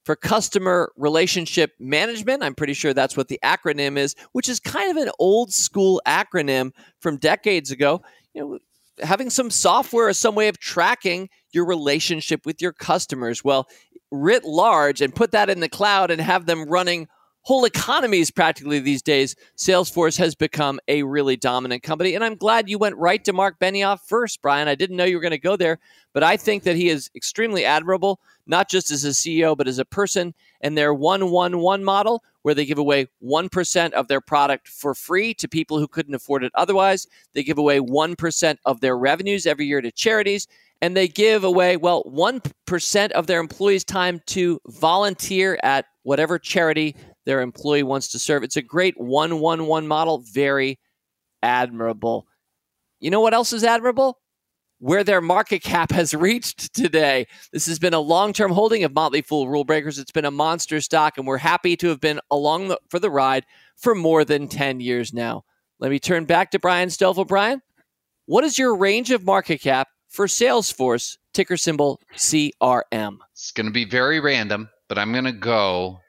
[0.09, 2.41] for customer relationship management.
[2.43, 6.01] I'm pretty sure that's what the acronym is, which is kind of an old school
[6.07, 8.01] acronym from decades ago.
[8.33, 8.59] You know,
[9.03, 13.43] having some software or some way of tracking your relationship with your customers.
[13.43, 13.67] Well,
[14.12, 17.07] writ large and put that in the cloud and have them running
[17.41, 22.15] whole economies practically these days, Salesforce has become a really dominant company.
[22.15, 24.67] And I'm glad you went right to Mark Benioff first, Brian.
[24.67, 25.80] I didn't know you were going to go there,
[26.13, 29.80] but I think that he is extremely admirable, not just as a CEO, but as
[29.80, 30.34] a person.
[30.62, 35.47] And their 111 model, where they give away 1% of their product for free to
[35.47, 39.82] people who couldn't afford it otherwise, they give away 1% of their revenues every year
[39.82, 40.47] to charities
[40.82, 46.95] and they give away, well, 1% of their employees' time to volunteer at whatever charity
[47.29, 48.43] their employee wants to serve.
[48.43, 50.79] It's a great 111 model, very
[51.43, 52.25] admirable.
[52.99, 54.19] You know what else is admirable?
[54.79, 57.27] Where their market cap has reached today.
[57.53, 59.99] This has been a long term holding of Motley Fool Rule Breakers.
[59.99, 63.11] It's been a monster stock, and we're happy to have been along the, for the
[63.11, 63.45] ride
[63.77, 65.43] for more than 10 years now.
[65.79, 67.25] Let me turn back to Brian Stoffel.
[67.25, 67.61] Brian,
[68.25, 73.17] what is your range of market cap for Salesforce, ticker symbol CRM.
[73.31, 75.99] It's going to be very random, but I'm going to go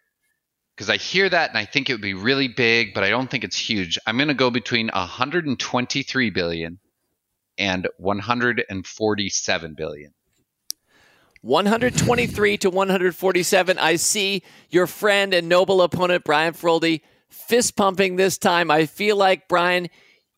[0.80, 3.30] because I hear that and I think it would be really big, but I don't
[3.30, 3.98] think it's huge.
[4.06, 6.78] I'm going to go between 123 billion
[7.58, 10.14] and 147 billion.
[11.42, 13.78] 123 to 147.
[13.78, 18.70] I see your friend and noble opponent, Brian Feroldi, fist pumping this time.
[18.70, 19.90] I feel like, Brian,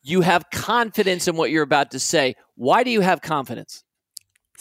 [0.02, 2.34] you have confidence in what you're about to say.
[2.56, 3.84] Why do you have confidence?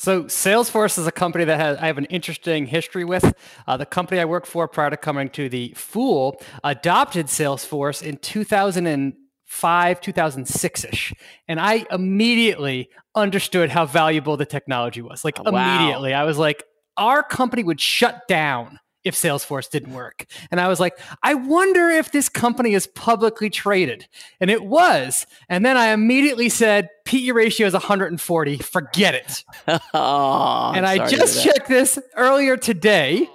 [0.01, 3.35] So Salesforce is a company that has I have an interesting history with.
[3.67, 8.17] Uh, the company I worked for prior to coming to the Fool adopted Salesforce in
[8.17, 11.13] 2005, 2006 ish,
[11.47, 15.23] and I immediately understood how valuable the technology was.
[15.23, 15.51] Like wow.
[15.51, 16.63] immediately, I was like,
[16.97, 20.25] our company would shut down if Salesforce didn't work.
[20.51, 24.07] And I was like, I wonder if this company is publicly traded.
[24.39, 25.25] And it was.
[25.49, 28.57] And then I immediately said, PE ratio is 140.
[28.57, 29.43] Forget it.
[29.93, 33.27] oh, and I just checked this earlier today.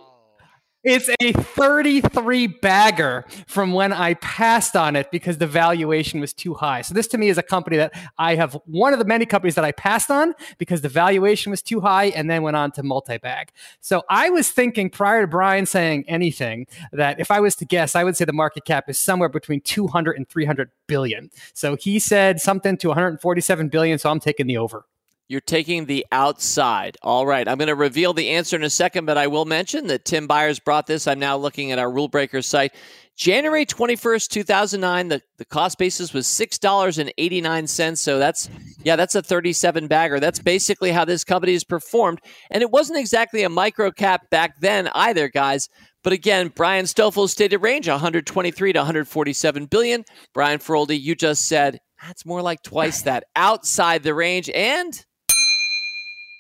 [0.88, 6.55] It's a 33 bagger from when I passed on it because the valuation was too
[6.55, 6.83] high.
[6.83, 9.57] So this to me is a company that I have one of the many companies
[9.57, 12.85] that I passed on because the valuation was too high and then went on to
[12.85, 13.51] multi-bag.
[13.81, 17.96] So I was thinking prior to Brian saying anything that if I was to guess,
[17.96, 21.31] I would say the market cap is somewhere between 200 and 300 billion.
[21.53, 24.85] So he said something to 147 billion, so I'm taking the over.
[25.29, 26.97] You're taking the outside.
[27.03, 27.49] All right.
[27.49, 30.29] I'm going to reveal the answer in a second, but I will mention that Tim
[30.29, 31.09] Beyers brought this.
[31.09, 32.75] I'm now looking at our Rule Breakers site.
[33.17, 37.99] January 21st, 2009, the, the cost basis was $6.89.
[37.99, 38.49] So that's,
[38.85, 40.21] yeah, that's a 37 bagger.
[40.21, 42.21] That's basically how this company has performed.
[42.51, 45.69] And it wasn't exactly a micro cap back then either, guys.
[46.05, 50.05] But again, Brian Stoffel's stated range 123 to 147 billion.
[50.35, 54.51] Brian Feroldi, you just said that's more like twice that outside the range.
[54.51, 55.05] And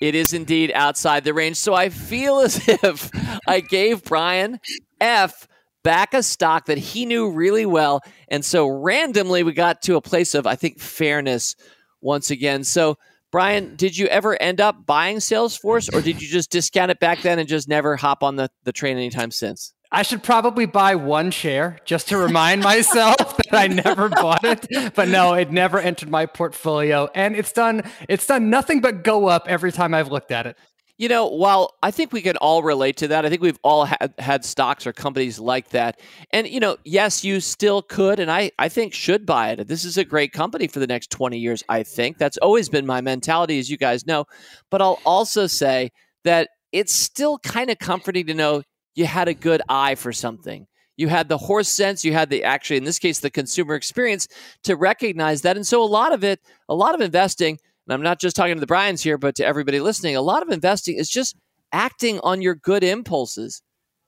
[0.00, 1.56] it is indeed outside the range.
[1.56, 3.10] So I feel as if
[3.46, 4.60] I gave Brian
[5.00, 5.46] F
[5.82, 8.00] back a stock that he knew really well.
[8.28, 11.54] And so randomly we got to a place of, I think, fairness
[12.00, 12.64] once again.
[12.64, 12.96] So,
[13.30, 17.22] Brian, did you ever end up buying Salesforce or did you just discount it back
[17.22, 19.74] then and just never hop on the, the train anytime since?
[19.90, 24.94] I should probably buy one share just to remind myself that I never bought it.
[24.94, 27.82] But no, it never entered my portfolio, and it's done.
[28.08, 30.56] It's done nothing but go up every time I've looked at it.
[30.98, 33.84] You know, while I think we can all relate to that, I think we've all
[33.84, 36.00] had, had stocks or companies like that.
[36.30, 39.68] And, you know, yes, you still could, and I, I think should buy it.
[39.68, 42.16] This is a great company for the next 20 years, I think.
[42.16, 44.24] That's always been my mentality, as you guys know.
[44.70, 45.90] But I'll also say
[46.24, 48.62] that it's still kind of comforting to know
[48.96, 50.66] you had a good eye for something.
[50.96, 54.26] You had the horse sense, you had the actually, in this case, the consumer experience
[54.64, 55.56] to recognize that.
[55.56, 58.54] And so a lot of it, a lot of investing, and I'm not just talking
[58.54, 61.36] to the Brians here, but to everybody listening, a lot of investing is just
[61.72, 63.62] acting on your good impulses.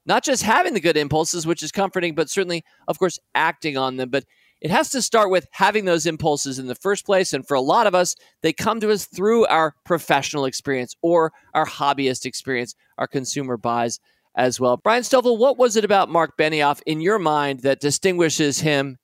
[0.06, 3.98] Not just having the good impulses, which is comforting, but certainly, of course, acting on
[3.98, 4.08] them.
[4.08, 4.24] But
[4.62, 7.34] it has to start with having those impulses in the first place.
[7.34, 11.32] And for a lot of us, they come to us through our professional experience or
[11.52, 14.00] our hobbyist experience, our consumer buys.
[14.38, 14.76] As well.
[14.76, 18.96] Brian Stoffel, what was it about Mark Benioff in your mind that distinguishes him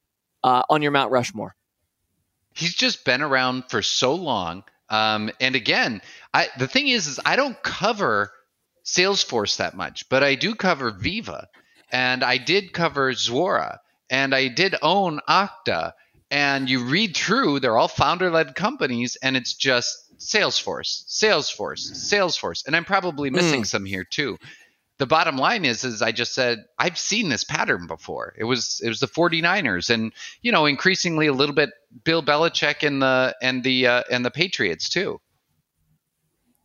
[0.44, 1.56] uh, on your Mount Rushmore?
[2.54, 4.62] He's just been around for so long.
[4.90, 8.30] Um, and again, I, the thing is, is I don't cover
[8.84, 11.46] Salesforce that much, but I do cover Veeva,
[11.90, 15.94] and I did cover Zuora, and I did own Okta.
[16.30, 22.76] And you read through, they're all founder-led companies, and it's just Salesforce, Salesforce, Salesforce, and
[22.76, 23.66] I'm probably missing mm.
[23.66, 24.38] some here too
[24.98, 28.34] the bottom line is is I just said I've seen this pattern before.
[28.38, 31.70] It was it was the 49ers and you know increasingly a little bit
[32.04, 35.20] Bill Belichick and the and the uh, and the Patriots too.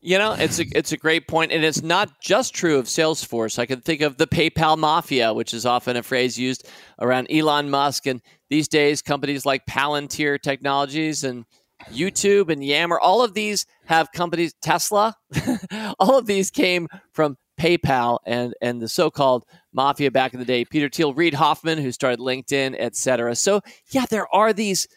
[0.02, 3.60] You know, it's a it's a great point, and it's not just true of Salesforce.
[3.60, 7.70] I can think of the PayPal mafia, which is often a phrase used around Elon
[7.70, 11.46] Musk, and these days companies like Palantir Technologies and
[11.92, 14.54] YouTube and Yammer, all of these have companies.
[14.62, 15.16] Tesla,
[16.00, 20.66] all of these came from PayPal and and the so-called mafia back in the day.
[20.66, 23.36] Peter Thiel, Reid Hoffman, who started LinkedIn, etc.
[23.36, 24.88] So yeah, there are these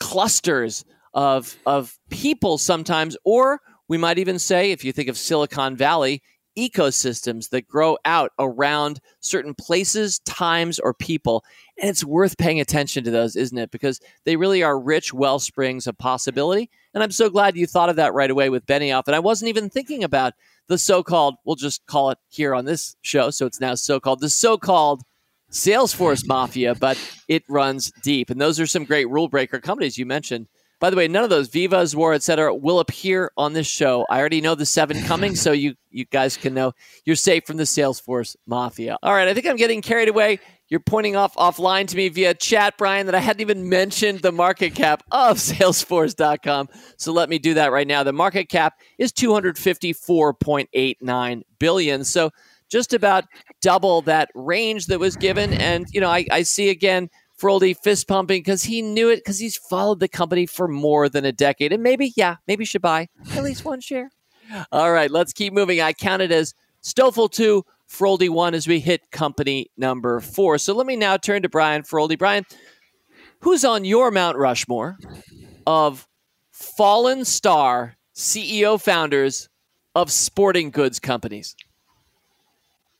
[0.00, 5.76] clusters of of people sometimes, or we might even say, if you think of Silicon
[5.76, 6.22] Valley,
[6.56, 11.44] ecosystems that grow out around certain places, times, or people.
[11.78, 13.70] And it's worth paying attention to those, isn't it?
[13.70, 16.70] Because they really are rich well springs of possibility.
[16.94, 19.04] And I'm so glad you thought of that right away with Benioff.
[19.06, 20.32] And I wasn't even thinking about
[20.68, 23.30] the so called, we'll just call it here on this show.
[23.30, 25.02] So it's now so called, the so called
[25.50, 26.98] Salesforce Mafia, but
[27.28, 28.30] it runs deep.
[28.30, 30.48] And those are some great rule breaker companies you mentioned.
[30.78, 34.04] By the way, none of those Veevas, War, etc., will appear on this show.
[34.10, 36.74] I already know the seven coming, so you you guys can know
[37.06, 38.98] you're safe from the Salesforce mafia.
[39.02, 40.38] All right, I think I'm getting carried away.
[40.68, 44.32] You're pointing off offline to me via chat, Brian, that I hadn't even mentioned the
[44.32, 46.68] market cap of Salesforce.com.
[46.96, 48.02] So let me do that right now.
[48.02, 52.04] The market cap is 254.89 billion.
[52.04, 52.30] So
[52.68, 53.26] just about
[53.62, 55.52] double that range that was given.
[55.52, 59.38] And you know, I, I see again Feroldi fist pumping because he knew it because
[59.38, 61.72] he's followed the company for more than a decade.
[61.72, 64.10] And maybe, yeah, maybe should buy at least one share.
[64.72, 65.80] All right, let's keep moving.
[65.80, 70.58] I counted as Stoffel 2, Feroldi 1 as we hit company number 4.
[70.58, 72.18] So let me now turn to Brian Feroldi.
[72.18, 72.44] Brian,
[73.40, 74.98] who's on your Mount Rushmore
[75.66, 76.06] of
[76.52, 79.48] fallen star CEO founders
[79.94, 81.54] of sporting goods companies?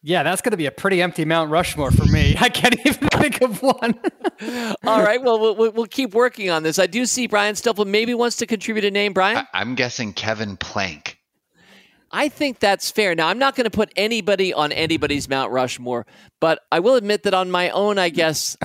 [0.03, 2.37] Yeah, that's going to be a pretty empty Mount Rushmore for me.
[2.41, 3.99] I can't even think of one.
[4.87, 6.79] All right, well, well, we'll keep working on this.
[6.79, 9.13] I do see Brian Stoffel maybe wants to contribute a name.
[9.13, 11.19] Brian, I- I'm guessing Kevin Plank.
[12.11, 13.15] I think that's fair.
[13.15, 16.07] Now, I'm not going to put anybody on anybody's Mount Rushmore,
[16.41, 18.57] but I will admit that on my own, I guess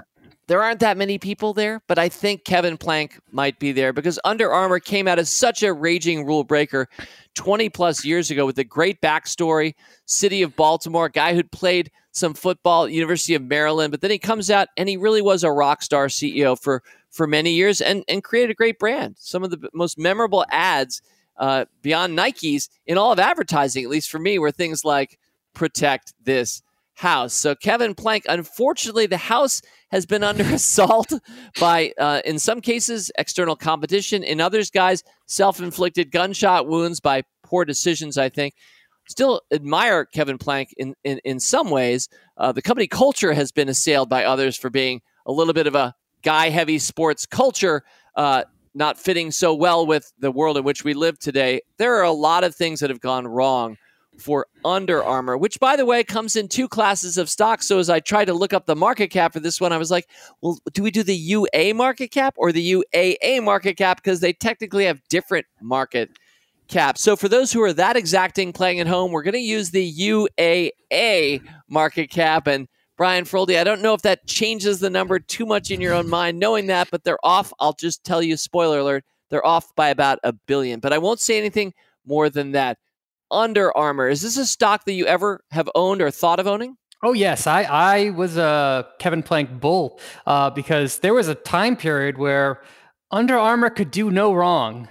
[0.48, 4.20] there aren't that many people there, but I think Kevin Plank might be there because
[4.26, 6.88] Under Armour came out as such a raging rule breaker
[7.36, 9.76] 20 plus years ago with a great backstory.
[10.06, 14.20] City of Baltimore, guy who'd played some football at University of Maryland, but then he
[14.20, 18.04] comes out and he really was a rock star CEO for for many years and
[18.08, 19.16] and created a great brand.
[19.18, 21.02] Some of the most memorable ads
[21.38, 25.20] uh, beyond Nikes in all of advertising, at least for me, were things like
[25.54, 26.62] "Protect this
[26.94, 31.12] house." So Kevin Plank, unfortunately, the house has been under assault
[31.60, 34.24] by, uh, in some cases, external competition.
[34.24, 38.18] In others, guys, self-inflicted gunshot wounds by poor decisions.
[38.18, 38.54] I think
[39.12, 42.10] still admire Kevin Plank in, in, in some ways.
[42.38, 45.76] Uh, the company culture has been assailed by others for being a little bit of
[45.76, 47.84] a guy heavy sports culture,
[48.16, 51.62] uh, not fitting so well with the world in which we live today.
[51.78, 53.78] There are a lot of things that have gone wrong
[54.20, 57.64] for Under Armour, which, by the way, comes in two classes of stock.
[57.64, 59.90] So as I tried to look up the market cap for this one, I was
[59.90, 60.08] like,
[60.42, 63.98] well, do we do the UA market cap or the UAA market cap?
[63.98, 66.12] Because they technically have different market
[66.68, 67.02] caps.
[67.02, 69.92] So for those who are that exacting playing at home, we're going to use the
[69.94, 72.48] UAA market cap.
[72.48, 72.68] And
[73.02, 76.08] Brian Feroldi, I don't know if that changes the number too much in your own
[76.08, 77.52] mind, knowing that, but they're off.
[77.60, 80.80] I'll just tell you, spoiler alert, they're off by about a billion.
[80.80, 81.74] But I won't say anything
[82.06, 82.78] more than that.
[83.32, 86.78] Under Armour, is this a stock that you ever have owned or thought of owning?
[87.02, 91.78] Oh yes, I I was a Kevin Plank bull uh, because there was a time
[91.78, 92.62] period where
[93.10, 94.90] Under Armour could do no wrong,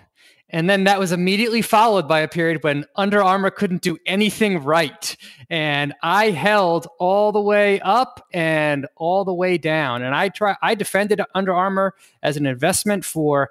[0.50, 4.62] and then that was immediately followed by a period when Under Armour couldn't do anything
[4.62, 5.16] right.
[5.48, 10.02] And I held all the way up and all the way down.
[10.02, 13.50] And I try I defended Under Armour as an investment for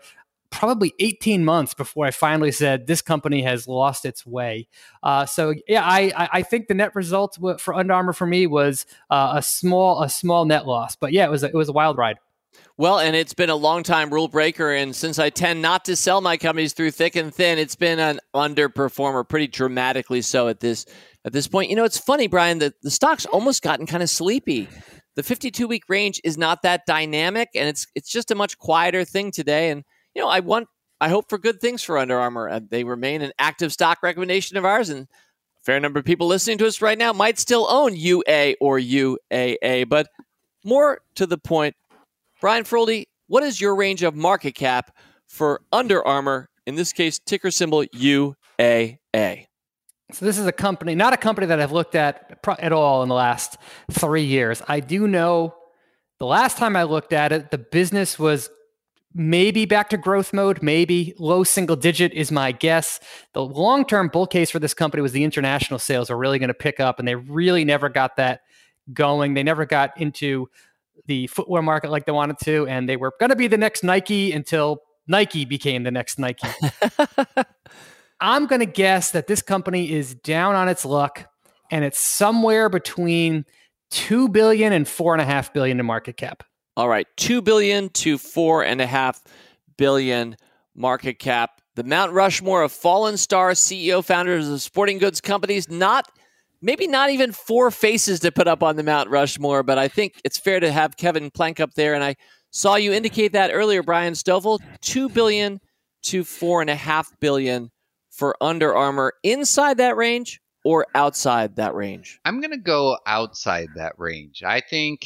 [0.52, 4.68] probably 18 months before I finally said this company has lost its way.
[5.04, 8.86] Uh, so yeah, I I think the net result for Under Armour for me was
[9.10, 10.96] uh, a small a small net loss.
[10.96, 12.18] But yeah, it was a, it was a wild ride.
[12.80, 14.72] Well, and it's been a long time rule breaker.
[14.72, 18.00] And since I tend not to sell my companies through thick and thin, it's been
[18.00, 20.86] an underperformer, pretty dramatically so at this
[21.26, 21.70] at this point.
[21.70, 24.70] You know, it's funny, Brian, that the stock's almost gotten kind of sleepy.
[25.18, 29.04] The 52 week range is not that dynamic, and it's it's just a much quieter
[29.04, 29.72] thing today.
[29.72, 29.84] And
[30.16, 30.70] you know, I want
[31.02, 32.62] I hope for good things for Under Armour.
[32.62, 36.60] They remain an active stock recommendation of ours, and a fair number of people listening
[36.60, 39.90] to us right now might still own UA or UAA.
[39.90, 40.08] But
[40.64, 41.76] more to the point,
[42.40, 44.96] Brian Feroldi, what is your range of market cap
[45.28, 46.50] for Under Armour?
[46.66, 49.48] In this case, ticker symbol UAA.
[50.12, 53.10] So this is a company, not a company that I've looked at at all in
[53.10, 53.58] the last
[53.92, 54.62] three years.
[54.68, 55.54] I do know
[56.18, 58.50] the last time I looked at it, the business was
[59.14, 63.00] maybe back to growth mode, maybe low single digit is my guess.
[63.34, 66.48] The long term bull case for this company was the international sales are really going
[66.48, 68.42] to pick up, and they really never got that
[68.94, 69.34] going.
[69.34, 70.50] They never got into
[71.10, 73.84] the footwear market like they wanted to, and they were going to be the next
[73.84, 76.48] Nike until Nike became the next Nike.
[78.22, 81.26] I'm going to guess that this company is down on its luck,
[81.72, 83.46] and it's somewhere between
[83.90, 86.44] two billion and four and a half billion in market cap.
[86.78, 89.20] All right, two billion to four and a half
[89.78, 90.38] billion
[90.76, 91.60] market cap.
[91.76, 95.70] The Mount Rushmore of fallen star CEO founders of sporting goods companies.
[95.70, 96.06] Not
[96.62, 100.20] maybe not even four faces to put up on the Mount Rushmore, but I think
[100.24, 101.94] it's fair to have Kevin Plank up there.
[101.94, 102.16] And I
[102.52, 104.60] saw you indicate that earlier, Brian Stoffel.
[104.82, 105.60] Two billion
[106.04, 107.72] to four and a half billion
[108.10, 112.20] for Under Armour inside that range or outside that range?
[112.26, 114.44] I'm going to go outside that range.
[114.46, 115.06] I think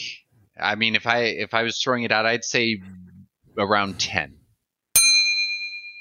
[0.60, 2.82] I mean, if I if I was throwing it out, I'd say
[3.58, 4.36] around ten.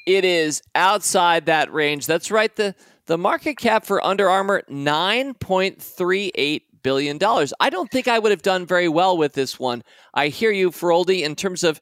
[0.07, 2.07] It is outside that range.
[2.07, 2.55] That's right.
[2.55, 2.74] the
[3.07, 7.53] The market cap for Under Armour nine point three eight billion dollars.
[7.59, 9.82] I don't think I would have done very well with this one.
[10.14, 11.80] I hear you, Feroldi, in terms of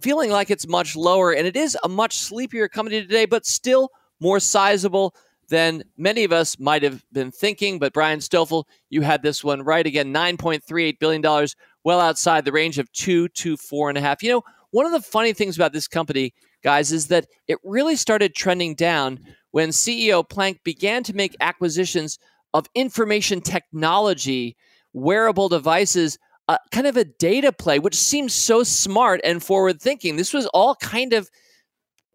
[0.00, 3.90] feeling like it's much lower, and it is a much sleepier company today, but still
[4.20, 5.14] more sizable
[5.48, 7.80] than many of us might have been thinking.
[7.80, 11.56] But Brian Stoffel, you had this one right again, nine point three eight billion dollars
[11.82, 14.22] well outside the range of two to four and a half.
[14.22, 16.32] You know, one of the funny things about this company,
[16.62, 19.18] guys, is that it really started trending down
[19.54, 22.18] when CEO Plank began to make acquisitions
[22.54, 24.56] of information technology,
[24.92, 30.16] wearable devices, uh, kind of a data play, which seems so smart and forward thinking.
[30.16, 31.30] This was all kind of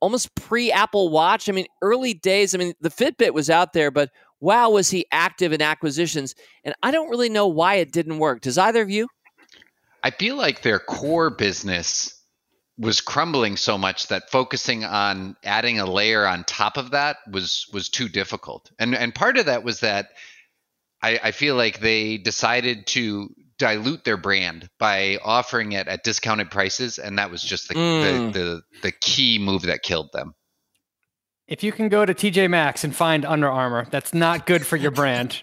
[0.01, 1.47] almost pre Apple Watch.
[1.47, 2.53] I mean, early days.
[2.53, 4.09] I mean, the Fitbit was out there, but
[4.41, 6.35] wow, was he active in acquisitions?
[6.65, 8.41] And I don't really know why it didn't work.
[8.41, 9.07] Does either of you?
[10.03, 12.18] I feel like their core business
[12.79, 17.67] was crumbling so much that focusing on adding a layer on top of that was
[17.73, 18.71] was too difficult.
[18.79, 20.09] And and part of that was that
[21.01, 26.49] I, I feel like they decided to dilute their brand by offering it at discounted
[26.49, 28.33] prices, and that was just the, mm.
[28.33, 30.33] the, the the key move that killed them.
[31.49, 34.77] If you can go to TJ Maxx and find Under Armour, that's not good for
[34.77, 35.41] your brand.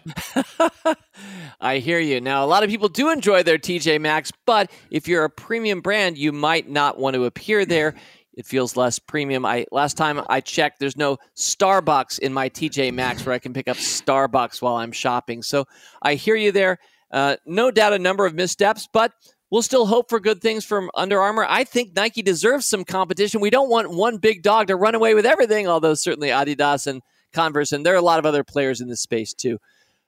[1.60, 2.20] I hear you.
[2.20, 5.80] Now, a lot of people do enjoy their TJ Maxx, but if you're a premium
[5.80, 7.96] brand, you might not want to appear there.
[8.34, 9.44] It feels less premium.
[9.44, 13.52] I last time I checked, there's no Starbucks in my TJ Maxx where I can
[13.52, 15.42] pick up Starbucks while I'm shopping.
[15.42, 15.66] So
[16.00, 16.78] I hear you there.
[17.10, 19.10] Uh, no doubt a number of missteps, but
[19.50, 21.46] we'll still hope for good things from Under Armour.
[21.48, 23.40] I think Nike deserves some competition.
[23.40, 27.02] We don't want one big dog to run away with everything, although certainly Adidas and
[27.32, 29.58] Converse, and there are a lot of other players in this space too.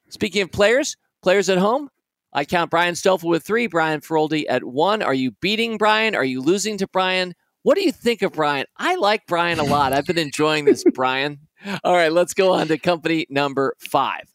[0.09, 1.91] Speaking of players, players at home,
[2.33, 5.03] I count Brian Stoffel with three, Brian Feroldi at one.
[5.03, 6.15] Are you beating Brian?
[6.15, 7.35] Are you losing to Brian?
[7.63, 8.67] What do you think of Brian?
[8.77, 9.93] I like Brian a lot.
[9.93, 11.41] I've been enjoying this, Brian.
[11.85, 14.33] All right, let's go on to company number five.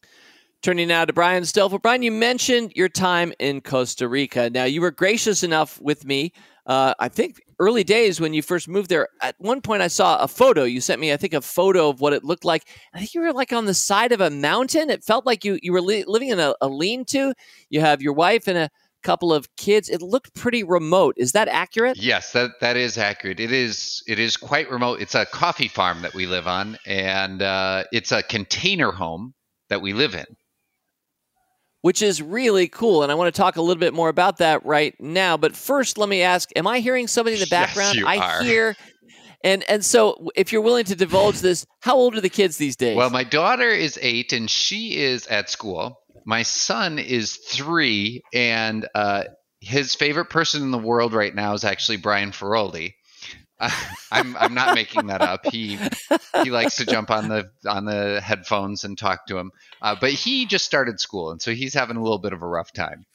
[0.63, 1.77] Turning now to Brian Stoffel.
[1.77, 4.49] Brian, you mentioned your time in Costa Rica.
[4.49, 6.31] Now, you were gracious enough with me.
[6.65, 9.09] Uh, I think early days when you first moved there.
[9.21, 10.63] At one point, I saw a photo.
[10.63, 12.63] You sent me, I think, a photo of what it looked like.
[12.93, 14.89] I think you were like on the side of a mountain.
[14.89, 17.33] It felt like you you were li- living in a, a lean-to.
[17.69, 18.69] You have your wife and a
[19.03, 19.89] couple of kids.
[19.89, 21.15] It looked pretty remote.
[21.17, 21.97] Is that accurate?
[21.97, 23.41] Yes, that that is accurate.
[23.41, 25.01] It is it is quite remote.
[25.01, 29.33] It's a coffee farm that we live on, and uh, it's a container home
[29.67, 30.25] that we live in
[31.83, 33.03] which is really cool.
[33.03, 35.35] And I want to talk a little bit more about that right now.
[35.35, 37.97] But first, let me ask Am I hearing somebody in the background?
[37.97, 38.43] Yes, I are.
[38.43, 38.75] hear.
[39.43, 42.77] And and so, if you're willing to divulge this, how old are the kids these
[42.77, 42.95] days?
[42.95, 45.99] Well, my daughter is eight, and she is at school.
[46.25, 49.25] My son is three, and uh,
[49.59, 52.93] his favorite person in the world right now is actually Brian Feroldi.
[54.11, 55.45] I'm I'm not making that up.
[55.45, 55.77] He
[56.43, 59.51] he likes to jump on the on the headphones and talk to him.
[59.81, 62.47] Uh, but he just started school, and so he's having a little bit of a
[62.47, 63.05] rough time.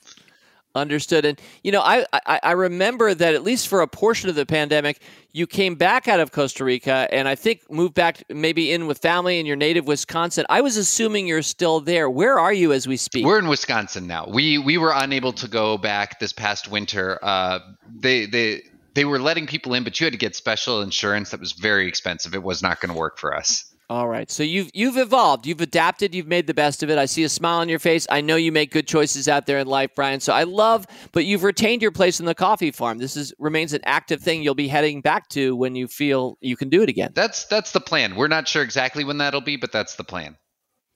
[0.74, 1.24] Understood.
[1.24, 4.47] And you know, I, I, I remember that at least for a portion of the
[4.47, 5.01] pandemic,
[5.32, 8.99] you came back out of Costa Rica, and I think moved back maybe in with
[8.99, 10.45] family in your native Wisconsin.
[10.49, 12.09] I was assuming you're still there.
[12.09, 13.24] Where are you as we speak?
[13.24, 14.28] We're in Wisconsin now.
[14.28, 17.18] We we were unable to go back this past winter.
[17.22, 17.61] Uh,
[17.99, 18.62] they they
[18.99, 21.87] they were letting people in, but you had to get special insurance that was very
[21.87, 22.35] expensive.
[22.35, 23.73] It was not going to work for us.
[23.89, 24.29] All right.
[24.29, 26.99] So you've you've evolved, you've adapted, you've made the best of it.
[26.99, 28.09] I see a smile on your face.
[28.11, 30.19] I know you make good choices out there in life, Brian.
[30.19, 32.99] So I love, but you've retained your place in the coffee farm.
[32.99, 36.57] This is remains an active thing you'll be heading back to when you feel you
[36.57, 37.13] can do it again.
[37.15, 38.17] That's that's the plan.
[38.17, 40.37] We're not sure exactly when that'll be, but that's the plan.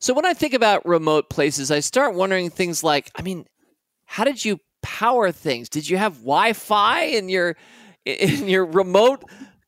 [0.01, 3.47] So when I think about remote places, I start wondering things like, I mean,
[4.07, 5.69] how did you power things?
[5.69, 7.57] Did you have Wi-Fi in your
[8.05, 9.25] in your remote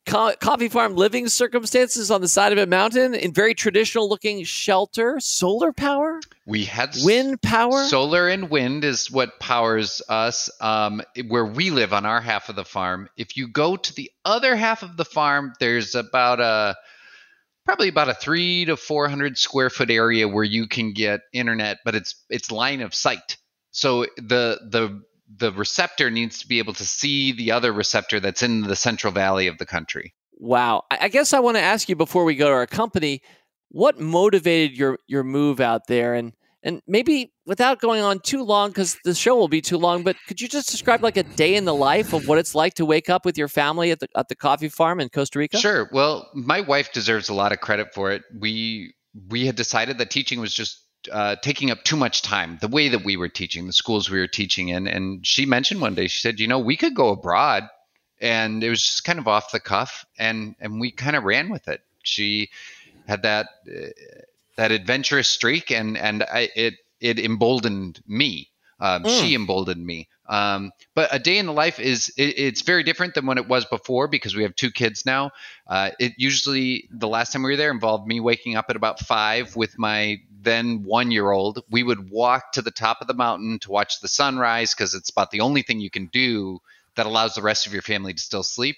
[0.07, 4.45] co- coffee farm living circumstances on the side of a mountain in very traditional looking
[4.45, 6.21] shelter, solar power?
[6.47, 7.85] We had wind power.
[7.85, 12.57] Solar and wind is what powers us um, where we live on our half of
[12.57, 13.09] the farm.
[13.17, 16.77] If you go to the other half of the farm, there's about a
[17.65, 21.79] probably about a three to four hundred square foot area where you can get internet,
[21.85, 23.39] but it's it's line of sight.
[23.71, 25.03] So the the
[25.37, 29.13] the receptor needs to be able to see the other receptor that's in the central
[29.13, 30.15] valley of the country.
[30.39, 30.83] Wow.
[30.91, 33.23] I guess I want to ask you before we go to our company,
[33.69, 38.71] what motivated your your move out there and and maybe without going on too long
[38.71, 41.57] because the show will be too long but could you just describe like a day
[41.57, 44.09] in the life of what it's like to wake up with your family at the
[44.17, 47.61] at the coffee farm in costa rica sure well my wife deserves a lot of
[47.61, 48.95] credit for it we
[49.29, 52.89] we had decided that teaching was just uh, taking up too much time the way
[52.89, 54.87] that we were teaching the schools we were teaching in.
[54.87, 57.69] And she mentioned one day she said you know we could go abroad.
[58.21, 61.51] And it was just kind of off the cuff and and we kind of ran
[61.51, 61.83] with it.
[62.03, 62.51] She
[63.07, 63.89] had that uh,
[64.57, 68.51] that adventurous streak and and I, it it emboldened me.
[68.81, 69.21] Um, mm.
[69.21, 73.15] she emboldened me um, but a day in the life is it, it's very different
[73.15, 75.33] than when it was before because we have two kids now.
[75.67, 79.01] Uh, it usually the last time we were there involved me waking up at about
[79.01, 81.63] five with my then one year old.
[81.71, 85.11] We would walk to the top of the mountain to watch the sunrise because it's
[85.11, 86.61] about the only thing you can do
[86.97, 88.77] that allows the rest of your family to still sleep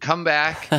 [0.00, 0.70] come back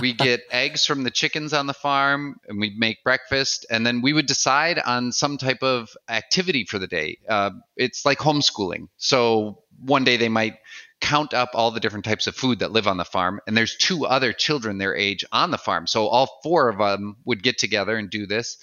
[0.00, 4.02] we get eggs from the chickens on the farm and we make breakfast and then
[4.02, 7.18] we would decide on some type of activity for the day.
[7.28, 8.88] Uh, it's like homeschooling.
[8.96, 10.56] So one day they might
[11.00, 13.76] count up all the different types of food that live on the farm and there's
[13.76, 15.86] two other children their age on the farm.
[15.86, 18.58] So all four of them would get together and do this.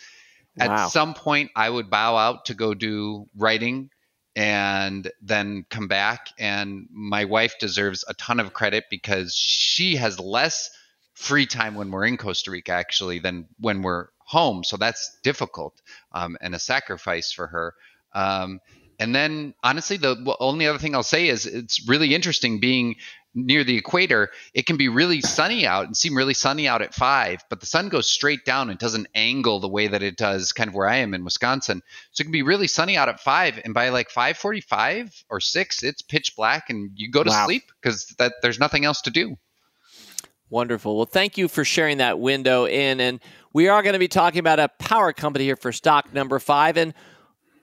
[0.57, 0.85] Wow.
[0.85, 3.91] at some point i would bow out to go do writing
[4.37, 6.29] and then come back.
[6.37, 10.69] And my wife deserves a ton of credit because she has less
[11.15, 14.63] free time when we're in Costa Rica actually than when we're home.
[14.63, 15.81] So that's difficult
[16.11, 17.73] um, and a sacrifice for her.
[18.13, 18.59] Um,
[18.99, 22.95] and then honestly, the only other thing I'll say is it's really interesting being
[23.37, 26.93] near the equator, it can be really sunny out and seem really sunny out at
[26.93, 30.51] five, but the sun goes straight down and doesn't angle the way that it does
[30.51, 31.81] kind of where I am in Wisconsin.
[32.11, 35.39] So it can be really sunny out at five, and by like five forty-five or
[35.39, 37.45] six, it's pitch black, and you go to wow.
[37.45, 39.37] sleep because that there's nothing else to do.
[40.49, 40.95] Wonderful.
[40.95, 43.19] Well, thank you for sharing that window in, and
[43.53, 46.77] we are going to be talking about a power company here for stock number five,
[46.77, 46.93] and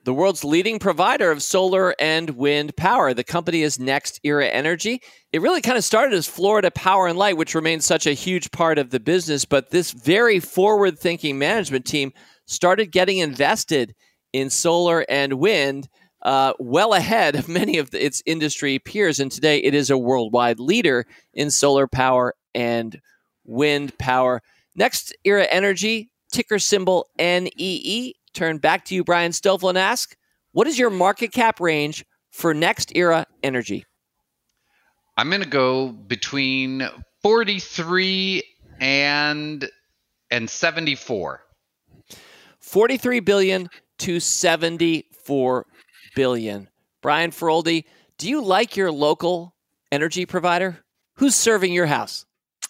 [0.05, 3.15] the world's leading provider of solar and wind power.
[3.15, 5.01] The company is NextEra Energy.
[5.33, 8.51] It really kind of started as Florida Power and Light, which remains such a huge
[8.51, 12.13] part of the business, but this very forward thinking management team
[12.47, 13.95] started getting invested
[14.33, 15.89] in solar and wind.
[16.23, 19.21] Uh, well ahead of many of the, its industry peers.
[19.21, 22.99] And today it is a worldwide leader in solar power and
[23.45, 24.41] wind power.
[24.75, 30.17] Next Era Energy, ticker symbol NEE, turn back to you, Brian Stoffel, and ask
[30.53, 33.85] what is your market cap range for NextEra Energy?
[35.17, 36.89] I'm going to go between
[37.23, 38.43] 43
[38.81, 39.69] and
[40.31, 41.41] and 74.
[42.61, 43.69] 43 billion
[43.99, 45.67] to 74
[46.17, 46.69] billion.
[47.03, 47.85] Brian Feroldi,
[48.19, 49.55] do you like your local
[49.93, 50.79] energy provider?
[51.17, 52.27] Who's serving your house?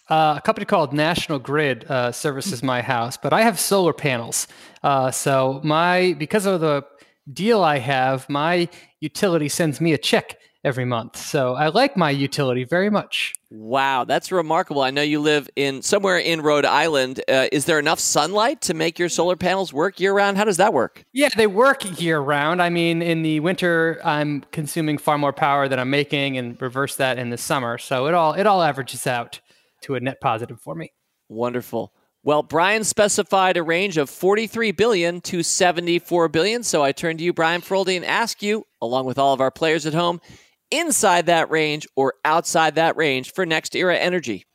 [0.07, 4.47] Uh, a company called National Grid uh, services my house, but I have solar panels.
[4.83, 6.85] Uh, so my because of the
[7.31, 11.15] deal I have, my utility sends me a check every month.
[11.15, 13.35] So I like my utility very much.
[13.51, 14.81] Wow, that's remarkable.
[14.81, 17.21] I know you live in somewhere in Rhode Island.
[17.29, 20.37] Uh, is there enough sunlight to make your solar panels work year round?
[20.37, 21.05] How does that work?
[21.13, 22.61] Yeah, they work year round.
[22.61, 26.95] I mean, in the winter, I'm consuming far more power than I'm making, and reverse
[26.97, 27.77] that in the summer.
[27.77, 29.39] So it all it all averages out
[29.85, 30.91] to a net positive for me.
[31.29, 31.93] Wonderful.
[32.23, 36.63] Well, Brian specified a range of 43 billion to 74 billion.
[36.63, 39.51] So I turn to you, Brian Feroldi, and ask you, along with all of our
[39.51, 40.19] players at home,
[40.71, 44.45] inside that range or outside that range for NextEra Energy.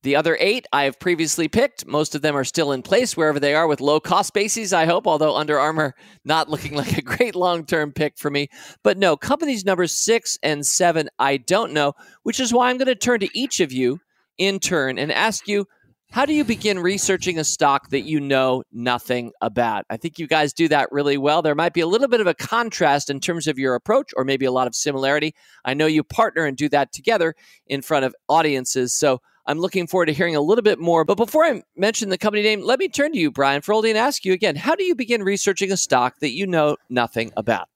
[0.02, 1.86] The other eight I have previously picked.
[1.86, 4.86] Most of them are still in place wherever they are with low cost bases, I
[4.86, 5.94] hope, although Under Armour
[6.24, 8.48] not looking like a great long term pick for me.
[8.82, 11.92] But no, companies numbers six and seven I don't know,
[12.22, 14.00] which is why I'm going to turn to each of you
[14.38, 15.66] in turn and ask you
[16.12, 19.84] how do you begin researching a stock that you know nothing about?
[19.90, 21.40] I think you guys do that really well.
[21.40, 24.24] There might be a little bit of a contrast in terms of your approach, or
[24.24, 25.36] maybe a lot of similarity.
[25.64, 27.36] I know you partner and do that together
[27.68, 28.92] in front of audiences.
[28.92, 29.20] So
[29.50, 31.04] I'm looking forward to hearing a little bit more.
[31.04, 33.98] But before I mention the company name, let me turn to you, Brian Feroldi, and
[33.98, 37.69] ask you again how do you begin researching a stock that you know nothing about?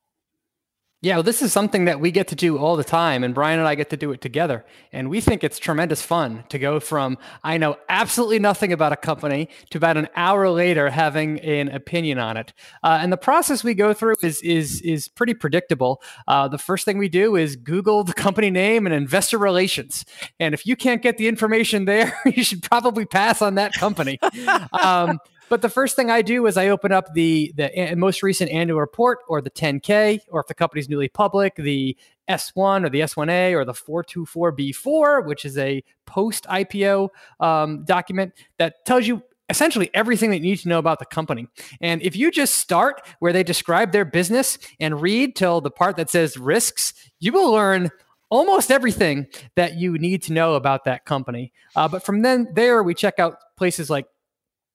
[1.04, 3.58] Yeah, well, this is something that we get to do all the time, and Brian
[3.58, 4.64] and I get to do it together.
[4.90, 8.96] And we think it's tremendous fun to go from I know absolutely nothing about a
[8.96, 12.54] company to about an hour later having an opinion on it.
[12.82, 16.00] Uh, and the process we go through is is is pretty predictable.
[16.26, 20.06] Uh, the first thing we do is Google the company name and investor relations.
[20.40, 24.18] And if you can't get the information there, you should probably pass on that company.
[24.72, 25.18] um,
[25.54, 28.80] but the first thing I do is I open up the the most recent annual
[28.80, 31.96] report or the 10K, or if the company's newly public, the
[32.28, 38.84] S1 or the S1A or the 424B4, which is a post IPO um, document that
[38.84, 41.46] tells you essentially everything that you need to know about the company.
[41.80, 45.96] And if you just start where they describe their business and read till the part
[45.98, 47.92] that says risks, you will learn
[48.28, 51.52] almost everything that you need to know about that company.
[51.76, 54.06] Uh, but from then there, we check out places like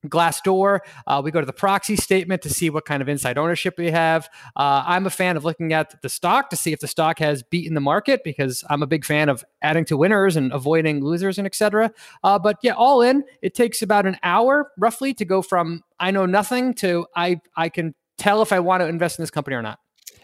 [0.07, 0.79] Glassdoor.
[1.05, 3.91] Uh, we go to the proxy statement to see what kind of inside ownership we
[3.91, 4.29] have.
[4.55, 7.43] Uh, I'm a fan of looking at the stock to see if the stock has
[7.43, 11.37] beaten the market because I'm a big fan of adding to winners and avoiding losers
[11.37, 11.91] and etc.
[12.23, 16.11] Uh, but yeah, all in, it takes about an hour roughly to go from I
[16.11, 19.55] know nothing to I I can tell if I want to invest in this company
[19.55, 19.79] or not.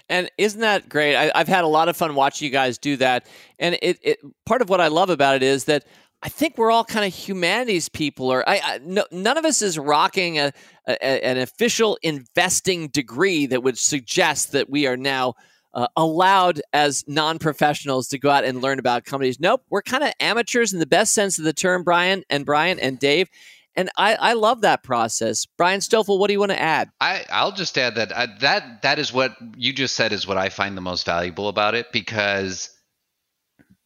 [0.08, 1.16] And isn't that great?
[1.16, 3.28] I, have had a lot of fun watching you guys do that.
[3.58, 5.86] And it, it part of what I love about it is that
[6.26, 9.62] I think we're all kind of humanities people, or I, I no, none of us
[9.62, 10.52] is rocking a,
[10.88, 15.36] a, an official investing degree that would suggest that we are now
[15.76, 19.40] uh, allowed as non-professionals to go out and learn about companies.
[19.40, 22.80] Nope, we're kind of amateurs in the best sense of the term, Brian and Brian
[22.80, 23.30] and Dave.
[23.76, 25.46] And I, I love that process.
[25.46, 26.90] Brian Stoffel, what do you want to add?
[27.00, 30.38] I, I'll just add that uh, that that is what you just said is what
[30.38, 32.75] I find the most valuable about it because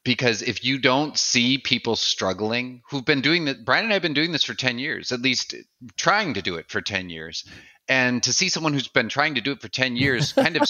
[0.03, 4.01] because if you don't see people struggling who've been doing that brian and i have
[4.01, 5.55] been doing this for 10 years at least
[5.95, 7.45] trying to do it for 10 years.
[7.87, 10.69] And to see someone who's been trying to do it for 10 years kind of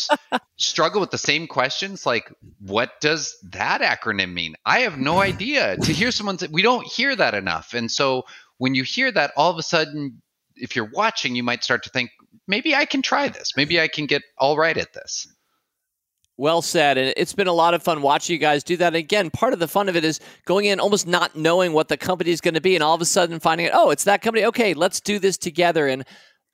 [0.58, 4.56] struggle with the same questions like what does that acronym mean?
[4.66, 5.78] I have no idea.
[5.78, 7.74] To hear someone say we don't hear that enough.
[7.74, 8.24] And so
[8.58, 10.22] when you hear that all of a sudden
[10.56, 12.12] if you're watching you might start to think
[12.48, 13.54] maybe i can try this.
[13.58, 15.28] Maybe i can get all right at this
[16.40, 16.98] well said.
[16.98, 18.88] And it's been a lot of fun watching you guys do that.
[18.88, 21.90] And again, part of the fun of it is going in almost not knowing what
[21.90, 24.06] the company is going to be and all of a sudden finding out, oh, it's
[24.06, 24.46] that company.
[24.46, 25.88] Okay, let's do this together.
[25.88, 26.06] And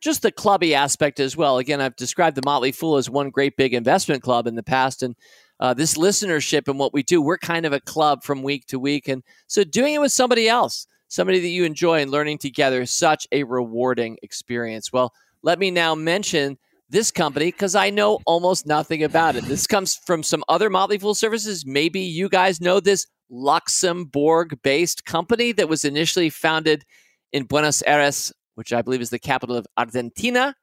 [0.02, 1.60] just the clubby aspect as well.
[1.60, 5.04] Again, I've described the Motley Fool as one great big investment club in the past.
[5.04, 5.16] And
[5.60, 8.80] uh, this listenership and what we do, we're kind of a club from week to
[8.80, 9.08] week.
[9.08, 12.92] And so doing it with somebody else, somebody that you enjoy and learning together is
[12.92, 14.92] such a rewarding experience.
[14.92, 15.14] Well,
[15.44, 16.58] let me now mention
[16.90, 19.46] this company because I know almost nothing about it.
[19.46, 21.66] This comes from some other Motley Fool services.
[21.66, 26.86] Maybe you guys know this Luxembourg based company that was initially founded
[27.34, 30.56] in Buenos Aires, which I believe is the capital of Argentina.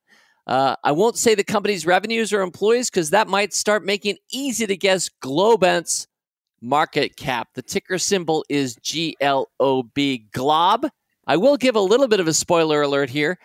[0.46, 4.66] Uh, I won't say the company's revenues or employees because that might start making easy
[4.66, 6.08] to guess Globant's
[6.60, 7.48] market cap.
[7.54, 10.88] The ticker symbol is GLOB, GLOB.
[11.26, 13.38] I will give a little bit of a spoiler alert here.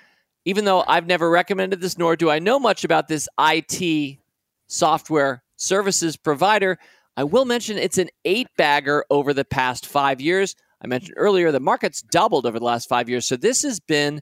[0.48, 4.18] Even though I've never recommended this, nor do I know much about this IT
[4.68, 6.78] software services provider,
[7.18, 10.56] I will mention it's an eight bagger over the past five years.
[10.82, 13.26] I mentioned earlier the market's doubled over the last five years.
[13.26, 14.22] So this has been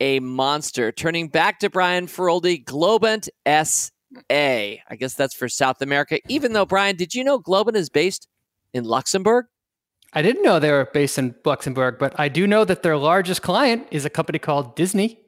[0.00, 0.90] a monster.
[0.90, 4.26] Turning back to Brian Feroldi, Globant SA.
[4.28, 6.18] I guess that's for South America.
[6.26, 8.26] Even though, Brian, did you know Globant is based
[8.74, 9.46] in Luxembourg?
[10.12, 13.42] I didn't know they were based in Luxembourg, but I do know that their largest
[13.42, 15.20] client is a company called Disney.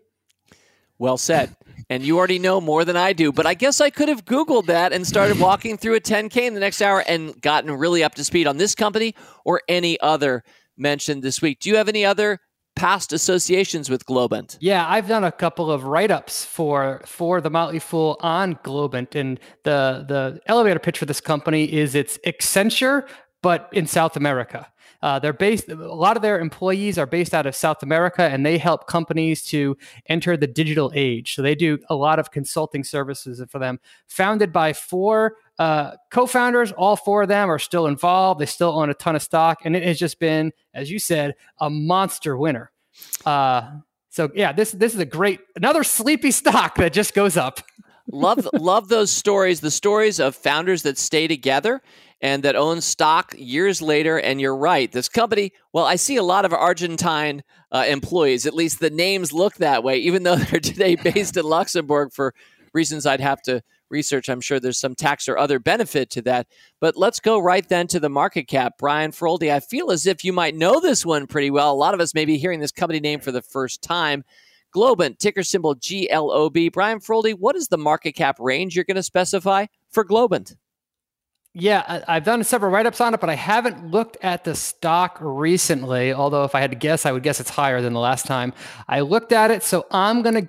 [1.03, 1.57] Well said.
[1.91, 4.67] And you already know more than I do, but I guess I could have Googled
[4.67, 8.15] that and started walking through a 10K in the next hour and gotten really up
[8.15, 10.45] to speed on this company or any other
[10.79, 11.59] mentioned this week.
[11.59, 12.39] Do you have any other
[12.77, 14.57] past associations with Globant?
[14.61, 19.41] Yeah, I've done a couple of write-ups for for the Motley Fool on Globant, and
[19.65, 23.09] the the elevator pitch for this company is it's Accenture,
[23.43, 24.72] but in South America.
[25.03, 25.69] Uh, they're based.
[25.69, 29.45] A lot of their employees are based out of South America, and they help companies
[29.47, 29.77] to
[30.07, 31.35] enter the digital age.
[31.35, 33.81] So they do a lot of consulting services for them.
[34.07, 38.41] Founded by four uh, co-founders, all four of them are still involved.
[38.41, 41.35] They still own a ton of stock, and it has just been, as you said,
[41.59, 42.71] a monster winner.
[43.27, 43.71] Uh,
[44.11, 47.61] so yeah, this this is a great another sleepy stock that just goes up.
[48.11, 49.61] love love those stories.
[49.61, 51.81] The stories of founders that stay together
[52.23, 54.19] and that owns stock years later.
[54.19, 54.91] And you're right.
[54.91, 57.43] This company, well, I see a lot of Argentine
[57.73, 58.47] uh, employees.
[58.47, 62.33] At least the names look that way, even though they're today based in Luxembourg for
[62.73, 64.29] reasons I'd have to research.
[64.31, 66.47] I'm sure there's some tax or other benefit to that.
[66.81, 68.75] But let's go right then to the market cap.
[68.79, 71.73] Brian Feroldi, I feel as if you might know this one pretty well.
[71.73, 74.25] A lot of us may be hearing this company name for the first time.
[74.75, 76.73] Globant, ticker symbol GLOB.
[76.73, 80.57] Brian Feroldi, what is the market cap range you're going to specify for Globant?
[81.55, 85.19] Yeah, I've done several write ups on it, but I haven't looked at the stock
[85.21, 86.11] recently.
[86.13, 88.55] Although, if I had to guess, I would guess it's higher than the last time
[88.89, 89.63] I looked at it.
[89.63, 90.49] So I'm going to,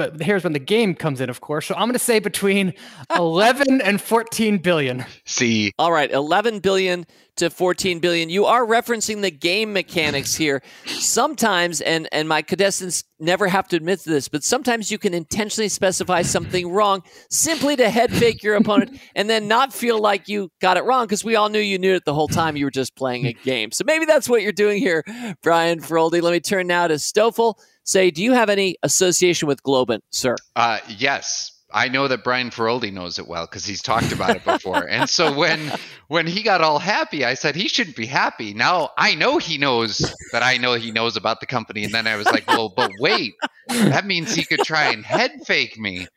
[0.00, 1.66] but here's when the game comes in, of course.
[1.66, 2.72] So I'm going to say between
[3.14, 5.04] 11 and 14 billion.
[5.26, 7.04] See, all right, 11 billion
[7.36, 8.30] to 14 billion.
[8.30, 10.62] You are referencing the game mechanics here.
[10.86, 15.12] Sometimes, and and my contestants never have to admit to this, but sometimes you can
[15.12, 20.28] intentionally specify something wrong simply to head fake your opponent and then not feel like
[20.28, 22.56] you got it wrong because we all knew you knew it the whole time.
[22.56, 23.70] You were just playing a game.
[23.70, 25.04] So maybe that's what you're doing here,
[25.42, 26.22] Brian Feroldi.
[26.22, 27.58] Let me turn now to Stoffel.
[27.84, 30.36] Say, do you have any association with Globant, sir?
[30.54, 31.52] Uh, yes.
[31.72, 34.88] I know that Brian Feroldi knows it well because he's talked about it before.
[34.88, 35.72] and so when
[36.08, 38.54] when he got all happy, I said he shouldn't be happy.
[38.54, 39.98] Now I know he knows
[40.32, 42.90] that I know he knows about the company, and then I was like, well, but
[42.98, 43.34] wait,
[43.68, 46.08] that means he could try and head fake me.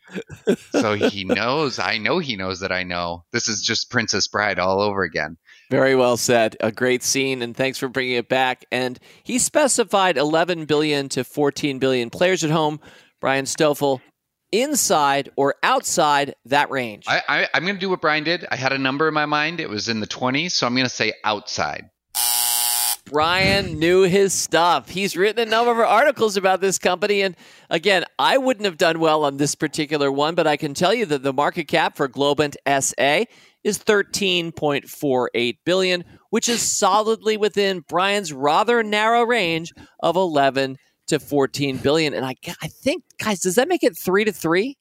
[0.72, 1.80] So he knows.
[1.80, 3.24] I know he knows that I know.
[3.32, 5.38] This is just Princess Bride all over again.
[5.74, 6.56] Very well said.
[6.60, 8.64] A great scene, and thanks for bringing it back.
[8.72, 12.80] And he specified 11 billion to 14 billion players at home.
[13.20, 14.00] Brian Stoffel
[14.52, 17.06] inside or outside that range?
[17.08, 18.46] I, I, I'm going to do what Brian did.
[18.52, 19.60] I had a number in my mind.
[19.60, 21.90] It was in the 20s, so I'm going to say outside.
[23.06, 24.90] Brian knew his stuff.
[24.90, 27.22] He's written a number of articles about this company.
[27.22, 27.36] And
[27.72, 31.08] again, I wouldn't have done well on this particular one, but I can tell you
[31.08, 33.26] that the market cap for Globant SA
[33.64, 41.78] is 13.48 billion, which is solidly within Brian's rather narrow range of 11 to 14
[41.78, 42.14] billion.
[42.14, 44.78] And I, I think, guys, does that make it three to three?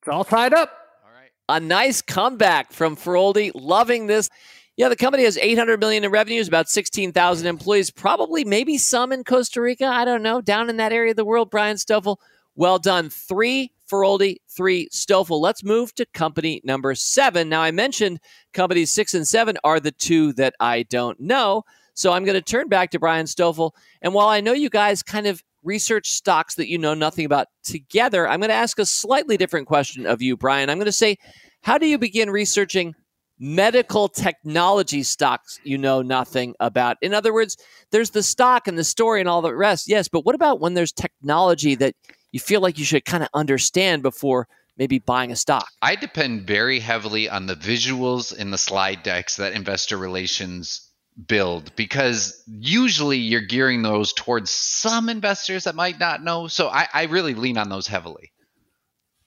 [0.00, 0.70] It's all tied up.
[1.04, 1.30] All right.
[1.48, 3.50] A nice comeback from Feroldi.
[3.54, 4.28] Loving this.
[4.76, 9.24] Yeah, the company has 800 million in revenues, about 16,000 employees, probably maybe some in
[9.24, 9.86] Costa Rica.
[9.86, 10.40] I don't know.
[10.40, 12.20] Down in that area of the world, Brian Stoffel.
[12.54, 13.10] Well done.
[13.10, 15.40] Three Feroldi, three Stoffel.
[15.40, 17.48] Let's move to company number seven.
[17.48, 18.20] Now, I mentioned
[18.52, 21.64] companies six and seven are the two that I don't know.
[21.94, 23.74] So I'm going to turn back to Brian Stoffel.
[24.02, 27.48] And while I know you guys kind of research stocks that you know nothing about
[27.64, 30.70] together, I'm going to ask a slightly different question of you, Brian.
[30.70, 31.16] I'm going to say,
[31.62, 32.94] how do you begin researching
[33.40, 36.96] medical technology stocks you know nothing about?
[37.02, 37.56] In other words,
[37.90, 40.74] there's the stock and the story and all the rest, yes, but what about when
[40.74, 41.94] there's technology that
[42.32, 45.68] you feel like you should kind of understand before maybe buying a stock?
[45.82, 50.88] I depend very heavily on the visuals in the slide decks that investor relations
[51.26, 56.46] build because usually you're gearing those towards some investors that might not know.
[56.46, 58.30] So I, I really lean on those heavily.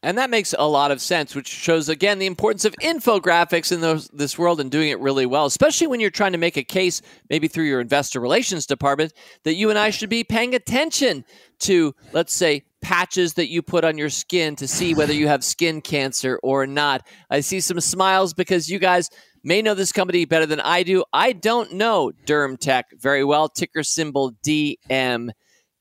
[0.03, 3.81] And that makes a lot of sense, which shows again the importance of infographics in
[3.81, 6.63] those, this world and doing it really well, especially when you're trying to make a
[6.63, 11.23] case, maybe through your investor relations department, that you and I should be paying attention
[11.59, 15.43] to, let's say, patches that you put on your skin to see whether you have
[15.43, 17.05] skin cancer or not.
[17.29, 19.07] I see some smiles because you guys
[19.43, 21.03] may know this company better than I do.
[21.13, 25.29] I don't know DermTech very well, ticker symbol DM.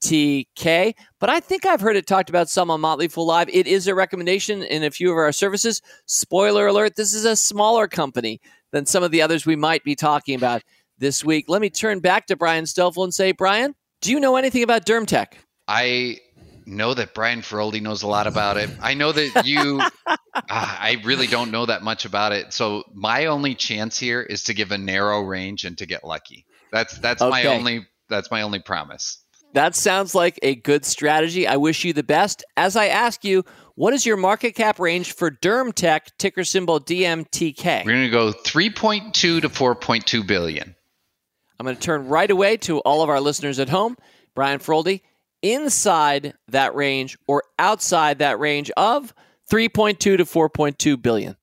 [0.01, 0.95] TK.
[1.19, 3.49] But I think I've heard it talked about some on Motley Fool Live.
[3.49, 5.83] It is a recommendation in a few of our services.
[6.07, 8.41] Spoiler alert, this is a smaller company
[8.73, 10.63] than some of the others we might be talking about
[10.99, 11.47] this week.
[11.49, 14.87] Let me turn back to Brian Stoffel and say, Brian, do you know anything about
[14.87, 15.33] DermTech?
[15.69, 16.19] I
[16.67, 18.71] know that Brian Feroldi knows a lot about it.
[18.81, 20.17] I know that you, uh,
[20.49, 22.53] I really don't know that much about it.
[22.53, 26.47] So my only chance here is to give a narrow range and to get lucky.
[26.73, 27.31] That's that's okay.
[27.31, 29.19] my only that's my only promise.
[29.55, 31.47] That sounds like a good strategy.
[31.47, 32.45] I wish you the best.
[32.57, 33.45] As I ask you,
[33.75, 37.85] what is your market cap range for DermTech, ticker symbol DMTK?
[37.85, 40.77] We're going to go 3.2 to 4.2 billion.
[41.59, 43.97] I'm going to turn right away to all of our listeners at home.
[44.35, 45.03] Brian Feroldi,
[45.43, 49.13] inside that range or outside that range of
[49.51, 51.37] 3.2 to 4.2 billion?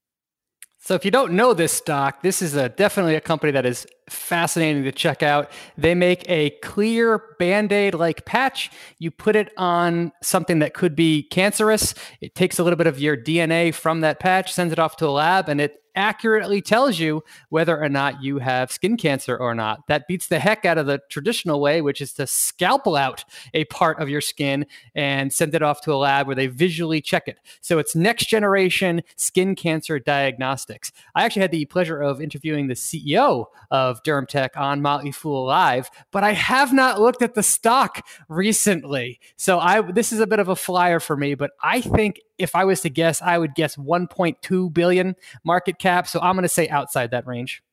[0.79, 3.85] So if you don't know this stock, this is a, definitely a company that is
[4.09, 5.51] fascinating to check out.
[5.77, 8.71] They make a clear band-aid like patch.
[8.99, 11.93] You put it on something that could be cancerous.
[12.21, 15.07] It takes a little bit of your DNA from that patch, sends it off to
[15.07, 19.53] a lab and it accurately tells you whether or not you have skin cancer or
[19.55, 19.85] not.
[19.87, 23.65] That beats the heck out of the traditional way, which is to scalpel out a
[23.65, 27.27] part of your skin and send it off to a lab where they visually check
[27.27, 27.39] it.
[27.61, 30.91] So it's next generation skin cancer diagnostics.
[31.15, 35.89] I actually had the pleasure of interviewing the CEO of DermTech on Motley Fool Live,
[36.11, 39.19] but I have not looked at the stock recently.
[39.35, 42.55] So I this is a bit of a flyer for me, but I think if
[42.55, 46.07] I was to guess, I would guess 1.2 billion market cap.
[46.07, 47.63] So I'm going to say outside that range.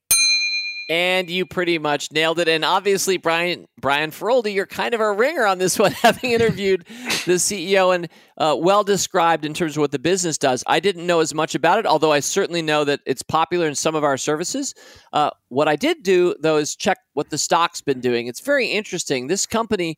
[0.88, 2.46] And you pretty much nailed it.
[2.46, 6.84] And obviously, Brian Brian Feroldi, you're kind of a ringer on this one, having interviewed
[7.24, 10.62] the CEO and uh, well described in terms of what the business does.
[10.66, 13.74] I didn't know as much about it, although I certainly know that it's popular in
[13.74, 14.74] some of our services.
[15.12, 18.26] Uh, what I did do, though, is check what the stock's been doing.
[18.26, 19.26] It's very interesting.
[19.26, 19.96] This company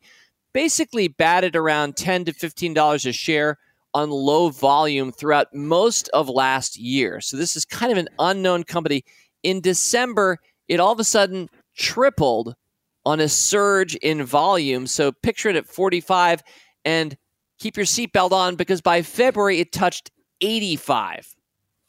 [0.53, 3.57] basically batted around ten to fifteen dollars a share
[3.93, 7.19] on low volume throughout most of last year.
[7.19, 9.03] So this is kind of an unknown company.
[9.43, 12.55] In December, it all of a sudden tripled
[13.05, 14.87] on a surge in volume.
[14.87, 16.43] So picture it at 45
[16.83, 17.17] and
[17.59, 20.11] keep your seatbelt on because by February it touched
[20.41, 21.35] 85.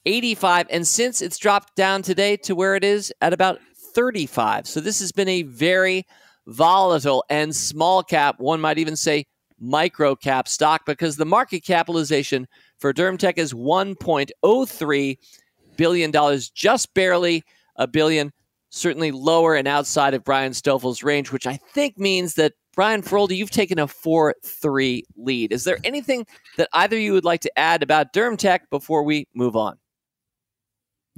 [0.06, 0.66] 85.
[0.70, 3.58] And since it's dropped down today to where it is at about
[3.94, 4.66] 35.
[4.66, 6.06] So this has been a very
[6.48, 9.26] volatile and small cap, one might even say
[9.60, 12.46] micro cap stock because the market capitalization
[12.78, 15.16] for DermTech is $1.03
[15.76, 17.42] billion, just barely
[17.76, 18.32] a billion,
[18.70, 23.36] certainly lower and outside of Brian Stoffel's range, which I think means that Brian Feroldi,
[23.36, 25.52] you've taken a 4 3 lead.
[25.52, 29.56] Is there anything that either you would like to add about DermTech before we move
[29.56, 29.78] on?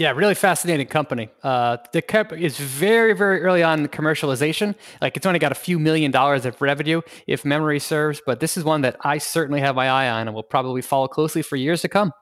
[0.01, 1.28] Yeah, really fascinating company.
[1.42, 4.74] Uh, the company is very, very early on in commercialization.
[5.03, 8.22] Like it's only got a few million dollars of revenue, if memory serves.
[8.24, 11.07] But this is one that I certainly have my eye on and will probably follow
[11.07, 12.12] closely for years to come.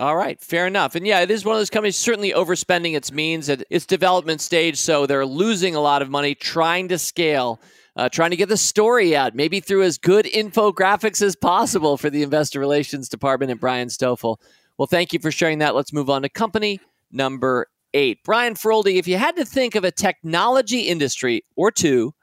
[0.00, 0.96] All right, fair enough.
[0.96, 4.40] And yeah, it is one of those companies certainly overspending its means at its development
[4.40, 4.76] stage.
[4.76, 7.60] So they're losing a lot of money trying to scale,
[7.94, 12.10] uh, trying to get the story out, maybe through as good infographics as possible for
[12.10, 14.40] the investor relations department and Brian Stoffel.
[14.78, 15.76] Well, thank you for sharing that.
[15.76, 16.80] Let's move on to company
[17.12, 18.18] number eight.
[18.24, 22.14] Brian Feroldi, if you had to think of a technology industry or two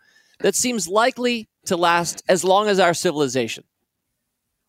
[0.41, 3.63] that seems likely to last as long as our civilization,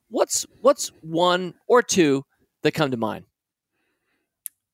[0.08, 2.24] what's what's one or two
[2.62, 3.24] that come to mind?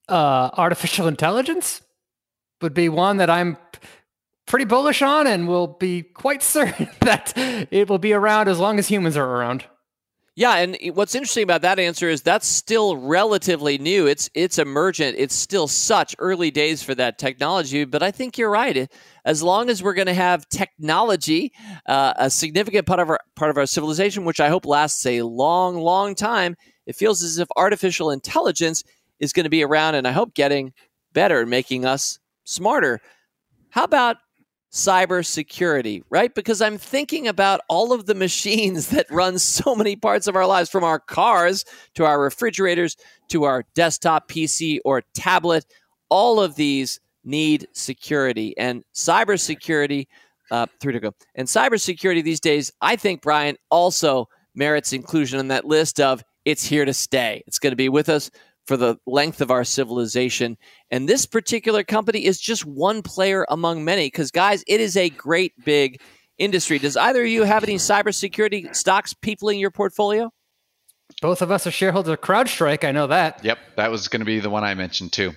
[0.09, 1.83] Uh, artificial intelligence
[2.61, 3.57] would be one that I'm
[4.47, 8.79] pretty bullish on and will be quite certain that it will be around as long
[8.79, 9.65] as humans are around.
[10.39, 14.07] Yeah, and what's interesting about that answer is that's still relatively new.
[14.07, 15.17] It's it's emergent.
[15.19, 17.85] It's still such early days for that technology.
[17.85, 18.89] But I think you're right.
[19.25, 21.53] As long as we're going to have technology,
[21.87, 25.23] uh, a significant part of our part of our civilization, which I hope lasts a
[25.23, 26.55] long, long time,
[26.89, 28.83] it feels as if artificial intelligence
[29.21, 30.73] is going to be around, and I hope getting
[31.13, 33.01] better, and making us smarter.
[33.69, 34.17] How about
[34.73, 36.35] cybersecurity, right?
[36.35, 40.47] Because I'm thinking about all of the machines that run so many parts of our
[40.47, 41.65] lives, from our cars
[41.95, 42.97] to our refrigerators
[43.29, 45.67] to our desktop PC or tablet.
[46.09, 50.07] All of these need security and cybersecurity.
[50.51, 51.13] Uh, three to go.
[51.35, 56.65] And cybersecurity these days, I think, Brian, also merits inclusion on that list of it's
[56.65, 57.43] here to stay.
[57.47, 58.31] It's going to be with us
[58.67, 60.57] for the length of our civilization.
[60.91, 65.11] And this particular company is just one player among many because, guys, it is a
[65.11, 66.01] great big
[66.39, 66.79] industry.
[66.79, 70.31] Does either of you have any cybersecurity stocks peopling your portfolio?
[71.21, 72.83] Both of us are shareholders of CrowdStrike.
[72.83, 73.45] I know that.
[73.45, 75.33] Yep, that was going to be the one I mentioned too.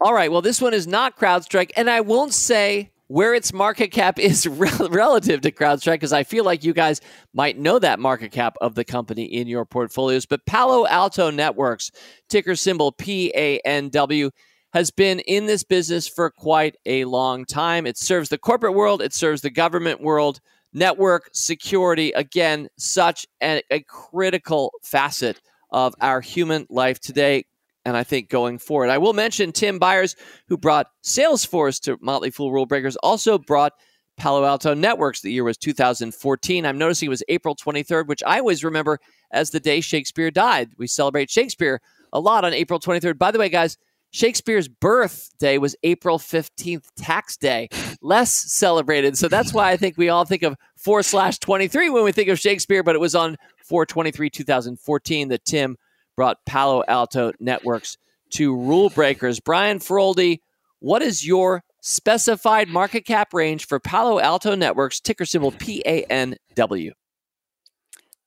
[0.00, 0.32] All right.
[0.32, 4.46] Well, this one is not CrowdStrike, and I won't say where its market cap is
[4.46, 7.02] rel- relative to CrowdStrike because I feel like you guys
[7.34, 10.24] might know that market cap of the company in your portfolios.
[10.24, 11.90] But Palo Alto Networks,
[12.30, 14.30] ticker symbol PANW,
[14.72, 17.86] has been in this business for quite a long time.
[17.86, 20.40] It serves the corporate world, it serves the government world.
[20.72, 25.38] Network security, again, such a, a critical facet
[25.70, 27.44] of our human life today
[27.84, 28.90] and I think going forward.
[28.90, 30.16] I will mention Tim Beyers,
[30.48, 33.72] who brought Salesforce to Motley Fool Rule Breakers, also brought
[34.16, 35.20] Palo Alto Networks.
[35.20, 36.66] The year was 2014.
[36.66, 38.98] I'm noticing it was April 23rd, which I always remember
[39.32, 40.70] as the day Shakespeare died.
[40.78, 41.80] We celebrate Shakespeare
[42.12, 43.18] a lot on April 23rd.
[43.18, 43.78] By the way, guys,
[44.12, 47.68] Shakespeare's birthday was April 15th, tax day,
[48.02, 49.16] less celebrated.
[49.16, 52.28] So that's why I think we all think of 4 slash 23 when we think
[52.28, 55.76] of Shakespeare, but it was on 423 2014 that Tim
[56.22, 57.98] brought Palo Alto Networks
[58.30, 59.40] to rule breakers.
[59.40, 60.38] Brian Feroldi,
[60.78, 66.92] what is your specified market cap range for Palo Alto Networks, ticker symbol PANW?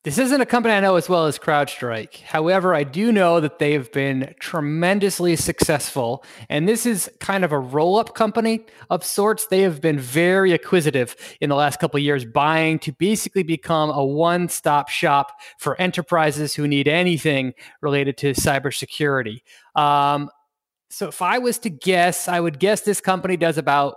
[0.06, 2.20] This isn't a company I know as well as CrowdStrike.
[2.20, 6.22] However, I do know that they've been tremendously successful.
[6.48, 9.48] And this is kind of a roll up company of sorts.
[9.48, 14.04] They have been very acquisitive in the last couple years, buying to basically become a
[14.04, 19.40] one stop shop for enterprises who need anything related to cybersecurity.
[19.74, 20.30] Um,
[20.88, 23.96] so if I was to guess, I would guess this company does about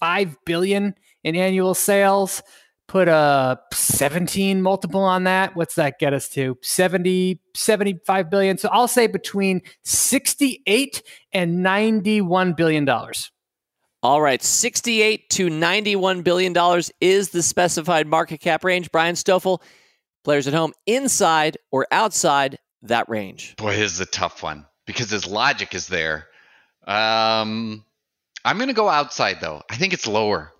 [0.00, 2.42] 5 billion in annual sales
[2.90, 5.54] put a 17 multiple on that?
[5.54, 6.58] What's that get us to?
[6.60, 8.58] 70 75 billion?
[8.58, 11.00] So i'll say between 68
[11.32, 13.30] and 91 billion dollars.
[14.02, 18.90] All right 68 to 91 billion dollars is the specified market cap range.
[18.90, 19.62] Brian stoffel
[20.24, 23.54] players at home inside or outside that range?
[23.54, 26.26] Boy this is a tough one because his logic is there.
[26.88, 27.84] Um
[28.44, 29.62] i'm going to go outside though.
[29.70, 30.52] I think it's lower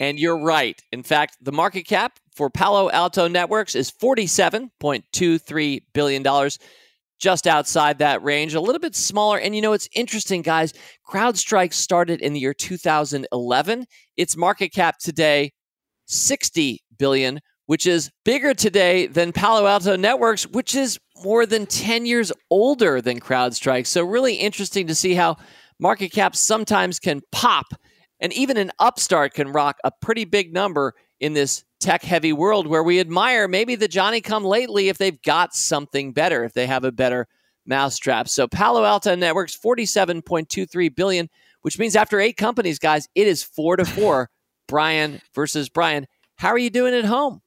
[0.00, 0.82] and you're right.
[0.92, 6.50] In fact, the market cap for Palo Alto Networks is $47.23 billion,
[7.20, 9.38] just outside that range, a little bit smaller.
[9.38, 10.72] And you know, it's interesting, guys.
[11.06, 13.86] CrowdStrike started in the year 2011.
[14.16, 15.52] Its market cap today,
[16.06, 22.06] 60 billion, which is bigger today than Palo Alto Networks, which is more than 10
[22.06, 23.86] years older than CrowdStrike.
[23.86, 25.36] So, really interesting to see how
[25.78, 27.66] market caps sometimes can pop
[28.20, 32.66] and even an upstart can rock a pretty big number in this tech heavy world
[32.66, 36.66] where we admire maybe the Johnny come lately if they've got something better, if they
[36.66, 37.26] have a better
[37.66, 38.28] mousetrap.
[38.28, 41.28] So Palo Alto Networks 47.23 billion,
[41.62, 44.28] which means after eight companies, guys, it is 4 to 4
[44.68, 46.06] Brian versus Brian.
[46.36, 47.40] How are you doing at home?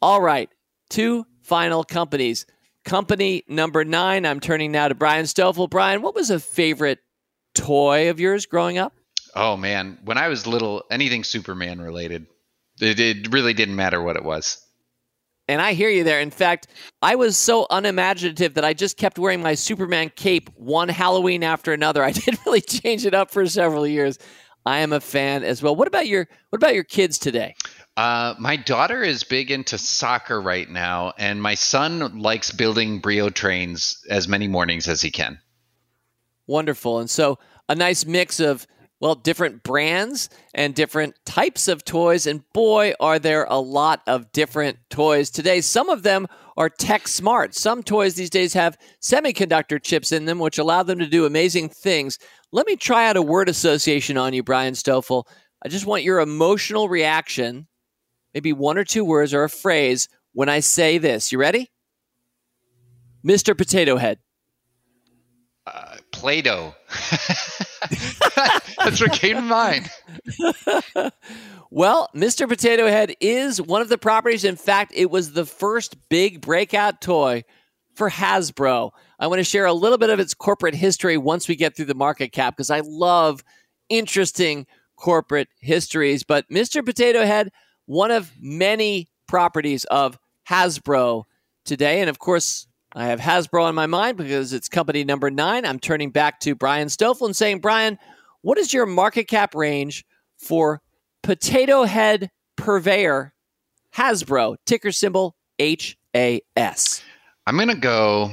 [0.00, 0.48] All right,
[0.90, 2.46] two final companies.
[2.84, 5.68] Company number 9, I'm turning now to Brian Stoffel.
[5.68, 6.98] Brian, what was a favorite
[7.54, 8.94] toy of yours growing up?
[9.34, 12.26] Oh man, when I was little, anything Superman related,
[12.80, 14.58] it, it really didn't matter what it was.
[15.48, 16.20] And I hear you there.
[16.20, 16.68] In fact,
[17.02, 21.72] I was so unimaginative that I just kept wearing my Superman cape one Halloween after
[21.72, 22.04] another.
[22.04, 24.18] I didn't really change it up for several years.
[24.64, 25.74] I am a fan as well.
[25.74, 27.56] What about your What about your kids today?
[27.96, 33.28] Uh, my daughter is big into soccer right now, and my son likes building Brio
[33.28, 35.38] trains as many mornings as he can.
[36.46, 37.00] Wonderful.
[37.00, 38.66] And so a nice mix of
[39.02, 42.24] well, different brands and different types of toys.
[42.24, 45.60] And boy, are there a lot of different toys today.
[45.60, 47.52] Some of them are tech smart.
[47.52, 51.70] Some toys these days have semiconductor chips in them, which allow them to do amazing
[51.70, 52.20] things.
[52.52, 55.26] Let me try out a word association on you, Brian Stoffel.
[55.64, 57.66] I just want your emotional reaction,
[58.32, 61.32] maybe one or two words or a phrase when I say this.
[61.32, 61.72] You ready?
[63.26, 63.58] Mr.
[63.58, 64.20] Potato Head.
[66.22, 66.74] Uh, Play Doh.
[68.78, 69.90] That's what came to mind.
[71.70, 72.48] well, Mr.
[72.48, 74.44] Potato Head is one of the properties.
[74.44, 77.42] In fact, it was the first big breakout toy
[77.96, 78.92] for Hasbro.
[79.18, 81.86] I want to share a little bit of its corporate history once we get through
[81.86, 83.42] the market cap because I love
[83.88, 84.66] interesting
[84.96, 86.22] corporate histories.
[86.22, 86.84] But Mr.
[86.84, 87.50] Potato Head,
[87.86, 90.18] one of many properties of
[90.48, 91.24] Hasbro
[91.64, 92.00] today.
[92.00, 95.64] And of course, I have Hasbro on my mind because it's company number nine.
[95.64, 97.98] I'm turning back to Brian Stoffel and saying, Brian,
[98.42, 100.04] what is your market cap range
[100.36, 100.82] for
[101.22, 103.32] Potato Head Purveyor
[103.94, 107.02] Hasbro, ticker symbol H A S?
[107.46, 108.32] I'm going to go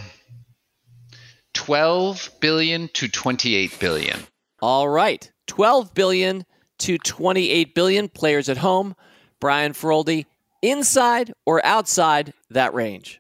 [1.53, 4.20] 12 billion to 28 billion.
[4.62, 5.32] All right.
[5.47, 6.45] 12 billion
[6.80, 8.95] to 28 billion players at home.
[9.39, 10.26] Brian Feroldi,
[10.62, 13.18] inside or outside that range?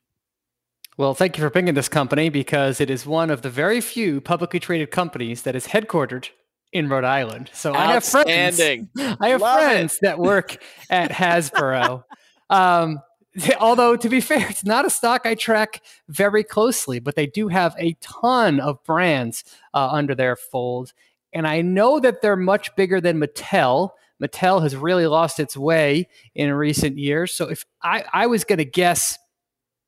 [0.99, 4.19] Well, thank you for picking this company because it is one of the very few
[4.19, 6.27] publicly traded companies that is headquartered
[6.73, 7.49] in Rhode Island.
[7.53, 8.59] So I have friends.
[8.99, 9.99] I have Love friends it.
[10.01, 12.03] that work at Hasbro.
[12.49, 12.99] um,
[13.61, 17.47] although to be fair, it's not a stock I track very closely, but they do
[17.47, 20.91] have a ton of brands uh, under their fold,
[21.31, 23.91] and I know that they're much bigger than Mattel.
[24.21, 27.33] Mattel has really lost its way in recent years.
[27.33, 29.17] So if I, I was going to guess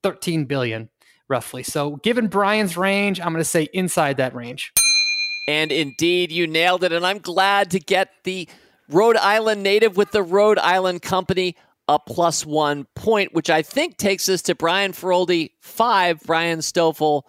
[0.04, 0.90] 13 billion
[1.32, 1.64] roughly.
[1.64, 4.72] So given Brian's range, I'm going to say inside that range.
[5.48, 6.92] And indeed, you nailed it.
[6.92, 8.48] And I'm glad to get the
[8.88, 11.56] Rhode Island native with the Rhode Island company
[11.88, 17.26] a plus one point, which I think takes us to Brian Feroldi five, Brian Stoffel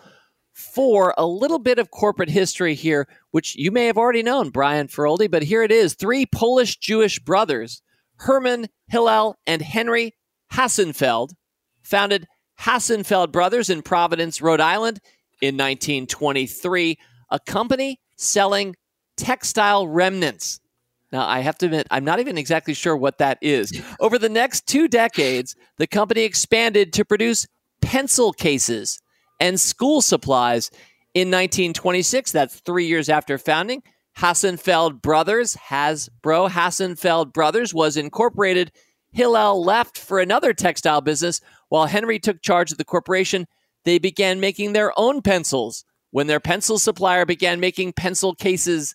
[0.52, 1.14] four.
[1.16, 5.30] A little bit of corporate history here, which you may have already known, Brian Feroldi,
[5.30, 5.94] but here it is.
[5.94, 7.82] Three Polish Jewish brothers,
[8.16, 10.14] Herman, Hillel, and Henry
[10.52, 11.30] Hassenfeld,
[11.82, 12.26] founded
[12.62, 15.00] Hassenfeld Brothers in Providence, Rhode Island
[15.40, 16.96] in 1923,
[17.30, 18.76] a company selling
[19.16, 20.60] textile remnants.
[21.10, 23.72] Now, I have to admit, I'm not even exactly sure what that is.
[24.00, 27.46] Over the next two decades, the company expanded to produce
[27.82, 29.00] pencil cases
[29.40, 30.70] and school supplies.
[31.14, 33.82] In 1926, that's three years after founding,
[34.18, 38.72] Hassenfeld Brothers, Hasbro Hassenfeld Brothers, was incorporated.
[39.10, 41.40] Hillel left for another textile business
[41.72, 43.46] while Henry took charge of the corporation.
[43.86, 48.94] They began making their own pencils when their pencil supplier began making pencil cases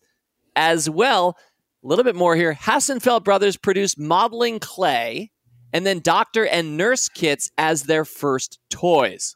[0.56, 1.36] as well.
[1.84, 2.54] A little bit more here.
[2.54, 5.32] Hassenfeld Brothers produced modeling clay
[5.74, 9.36] and then doctor and nurse kits as their first toys.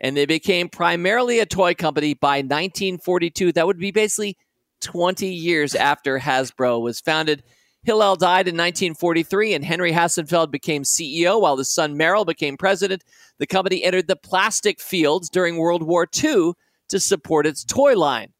[0.00, 3.52] And they became primarily a toy company by 1942.
[3.52, 4.36] That would be basically
[4.80, 7.44] 20 years after Hasbro was founded.
[7.82, 13.04] Hillel died in 1943, and Henry Hassenfeld became CEO while his son Merrill became president.
[13.38, 16.52] The company entered the plastic fields during World War II
[16.90, 18.32] to support its toy line.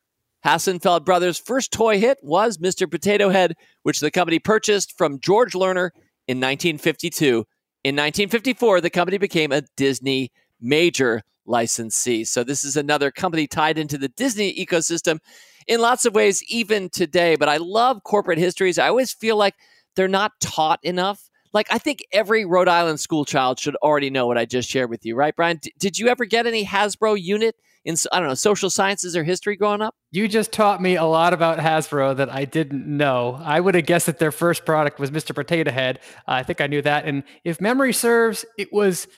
[0.44, 2.90] Hassenfeld Brothers' first toy hit was Mr.
[2.90, 5.90] Potato Head, which the company purchased from George Lerner
[6.28, 7.44] in 1952.
[7.82, 12.24] In 1954, the company became a Disney major licensee.
[12.24, 15.18] So, this is another company tied into the Disney ecosystem
[15.66, 17.36] in lots of ways, even today.
[17.36, 18.78] But I love corporate histories.
[18.78, 19.54] I always feel like
[19.96, 21.30] they're not taught enough.
[21.52, 24.88] Like, I think every Rhode Island school child should already know what I just shared
[24.88, 25.58] with you, right, Brian?
[25.60, 29.24] D- did you ever get any Hasbro unit in I don't know social sciences or
[29.24, 29.96] history growing up?
[30.12, 33.40] You just taught me a lot about Hasbro that I didn't know.
[33.42, 35.34] I would have guessed that their first product was Mr.
[35.34, 35.98] Potato Head.
[36.28, 39.08] Uh, I think I knew that, and if memory serves, it was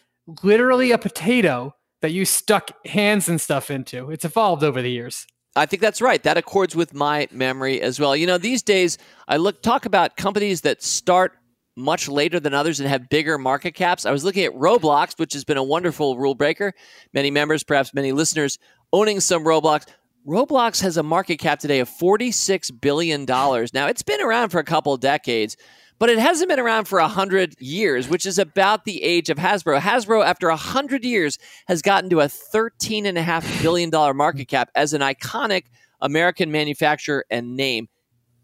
[0.43, 4.11] literally a potato that you stuck hands and stuff into.
[4.11, 5.27] It's evolved over the years.
[5.55, 6.23] I think that's right.
[6.23, 8.17] That accords with my memory as well.
[8.17, 8.97] You know, these days
[9.29, 11.33] I look talk about companies that start
[11.77, 14.05] much later than others and have bigger market caps.
[14.07, 16.73] I was looking at Roblox, which has been a wonderful rule breaker.
[17.13, 18.59] Many members, perhaps many listeners,
[18.93, 19.87] owning some Roblox.
[20.27, 23.25] Roblox has a market cap today of $46 billion.
[23.25, 25.57] Now, it's been around for a couple decades,
[26.03, 29.79] but it hasn't been around for 100 years, which is about the age of Hasbro.
[29.79, 31.39] Hasbro, after 100 years,
[31.69, 35.67] has gotten to a $13.5 billion market cap as an iconic
[36.01, 37.89] American manufacturer and name.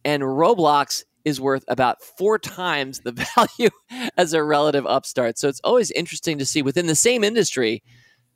[0.05, 3.71] And Roblox is worth about four times the value
[4.17, 5.37] as a relative upstart.
[5.37, 7.83] So it's always interesting to see within the same industry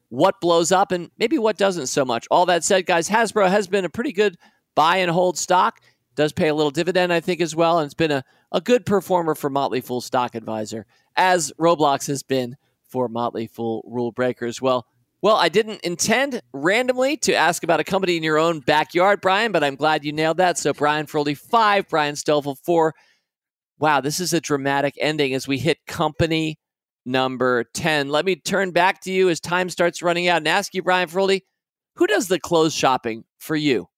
[0.08, 2.26] what blows up and maybe what doesn't so much.
[2.28, 4.34] All that said, guys, Hasbro has been a pretty good
[4.74, 5.78] buy and hold stock.
[6.16, 7.78] Does pay a little dividend, I think, as well.
[7.78, 10.86] And it's been a, a good performer for Motley Fool Stock Advisor,
[11.16, 14.61] as Roblox has been for Motley Fool Rule Breakers.
[14.61, 14.86] Well,
[15.22, 19.53] well, I didn't intend randomly to ask about a company in your own backyard, Brian,
[19.53, 20.58] but I'm glad you nailed that.
[20.58, 22.95] So, Brian Feroldi five, Brian Stoffel four.
[23.79, 26.58] Wow, this is a dramatic ending as we hit company
[27.04, 28.08] number 10.
[28.08, 31.08] Let me turn back to you as time starts running out and ask you, Brian
[31.08, 31.41] Feroldi,
[31.96, 33.88] who does the clothes shopping for you?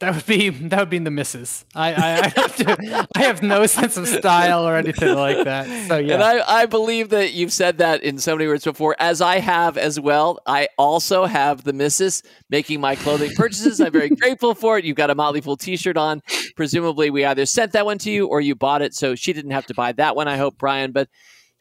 [0.00, 1.66] That would be that would be the misses.
[1.74, 5.88] I I, I, have to, I have no sense of style or anything like that.
[5.88, 8.96] So yeah, and I, I believe that you've said that in so many words before,
[8.98, 10.40] as I have as well.
[10.46, 13.78] I also have the missus making my clothing purchases.
[13.78, 14.86] I'm very grateful for it.
[14.86, 16.22] You've got a Motley Fool T-shirt on.
[16.56, 19.50] Presumably, we either sent that one to you or you bought it, so she didn't
[19.50, 20.28] have to buy that one.
[20.28, 21.10] I hope, Brian, but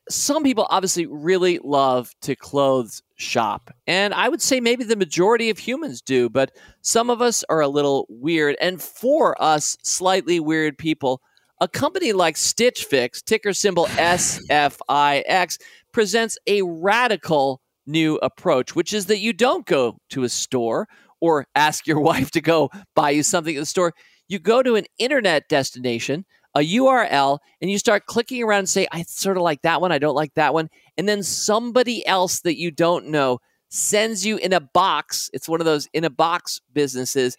[0.10, 3.70] some people obviously really love to clothes shop.
[3.86, 6.52] And I would say maybe the majority of humans do, but
[6.82, 8.56] some of us are a little weird.
[8.62, 11.22] And for us, slightly weird people,
[11.62, 15.58] a company like Stitch Fix, ticker symbol SFIX,
[15.91, 20.88] presents a radical new approach, which is that you don't go to a store
[21.20, 23.94] or ask your wife to go buy you something at the store.
[24.28, 26.26] You go to an internet destination,
[26.56, 29.91] a URL, and you start clicking around and say, I sort of like that one,
[29.91, 30.70] I don't like that one.
[30.99, 33.39] And then somebody else that you don't know
[33.69, 35.30] sends you in a box.
[35.31, 37.38] It's one of those in a box businesses,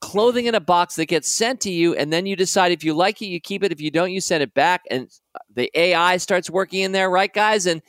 [0.00, 1.94] clothing in a box that gets sent to you.
[1.94, 3.70] And then you decide if you like it, you keep it.
[3.70, 4.84] If you don't, you send it back.
[4.90, 5.10] And
[5.54, 7.66] the AI starts working in there, right, guys?
[7.66, 7.82] And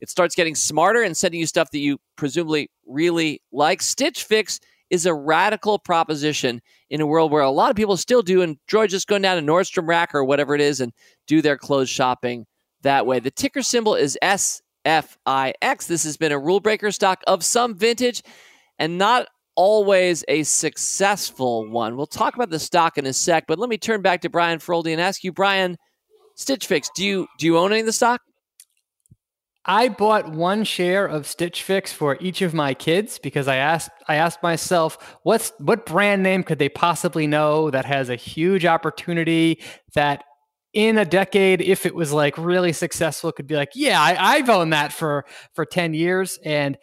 [0.00, 3.82] it starts getting smarter and sending you stuff that you presumably really like.
[3.82, 8.22] Stitch Fix is a radical proposition in a world where a lot of people still
[8.22, 10.92] do enjoy just going down to Nordstrom Rack or whatever it is and
[11.26, 12.46] do their clothes shopping
[12.82, 13.20] that way.
[13.20, 15.86] The ticker symbol is SFIX.
[15.86, 18.22] This has been a rule breaker stock of some vintage
[18.78, 21.96] and not always a successful one.
[21.96, 24.58] We'll talk about the stock in a sec, but let me turn back to Brian
[24.58, 25.76] Feroldi and ask you, Brian,
[26.34, 28.22] Stitch Fix, do you do you own any of the stock?
[29.66, 33.90] I bought one share of Stitch Fix for each of my kids because I asked
[34.08, 38.64] I asked myself what's what brand name could they possibly know that has a huge
[38.64, 39.62] opportunity
[39.94, 40.24] that
[40.72, 44.48] in a decade if it was like really successful could be like yeah I, I've
[44.48, 46.78] owned that for for 10 years and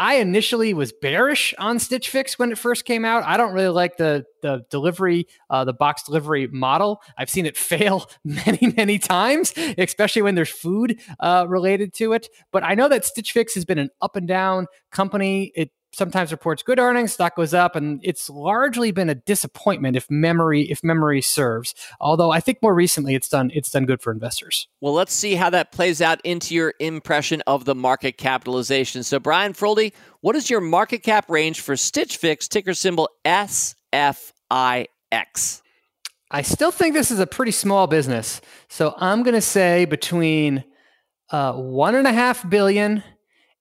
[0.00, 3.22] I initially was bearish on Stitch Fix when it first came out.
[3.24, 7.02] I don't really like the the delivery, uh, the box delivery model.
[7.18, 12.28] I've seen it fail many, many times, especially when there's food uh, related to it.
[12.50, 15.52] But I know that Stitch Fix has been an up and down company.
[15.54, 20.10] It sometimes reports good earnings, stock goes up, and it's largely been a disappointment if
[20.10, 21.74] memory if memory serves.
[22.00, 24.68] Although I think more recently it's done it's done good for investors.
[24.80, 29.02] Well, let's see how that plays out into your impression of the market capitalization.
[29.02, 33.76] So, Brian Feroldi, what is your market cap range for Stitch Fix ticker symbol SFIX?
[36.32, 40.62] I still think this is a pretty small business, so I'm going to say between
[41.30, 43.02] uh, one and a half billion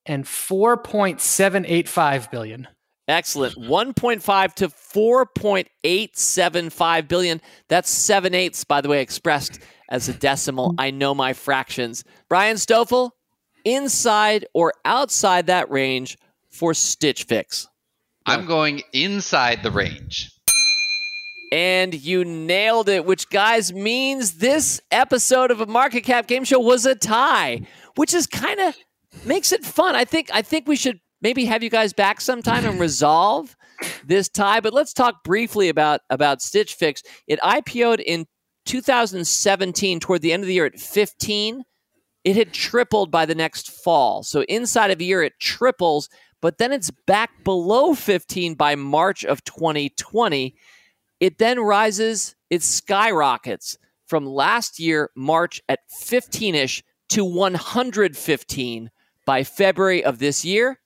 [0.10, 2.68] and 4.785 billion.
[3.08, 3.56] Excellent.
[3.56, 7.40] 1.5 to 4.875 billion.
[7.70, 9.60] That's seven eighths, by the way, expressed
[9.90, 10.76] as a decimal.
[10.78, 12.04] I know my fractions.
[12.28, 13.16] Brian Stoffel,
[13.64, 16.18] inside or outside that range
[16.50, 17.70] for Stitch Fix?
[18.26, 20.30] I'm going inside the range.
[21.52, 26.60] And you nailed it, which, guys, means this episode of a Market Cap Game Show
[26.60, 27.62] was a tie,
[27.96, 28.76] which is kind of
[29.26, 29.96] makes it fun.
[29.96, 33.56] I think I think we should maybe have you guys back sometime and resolve
[34.06, 34.60] this tie.
[34.60, 37.04] But let's talk briefly about about Stitch Fix.
[37.28, 38.26] It IPO'd in
[38.66, 41.64] 2017 toward the end of the year at 15.
[42.26, 44.24] It had tripled by the next fall.
[44.24, 46.10] So inside of a year, it triples,
[46.42, 50.54] but then it's back below 15 by March of 2020.
[51.20, 58.92] It then rises, it skyrockets from last year, March at 15 ish to 115
[59.30, 60.80] by February of this year,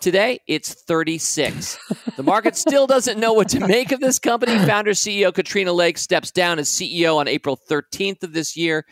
[0.00, 1.78] today it's 36.
[2.16, 4.58] the market still doesn't know what to make of this company.
[4.66, 8.84] Founder CEO Katrina Lake steps down as CEO on April 13th of this year.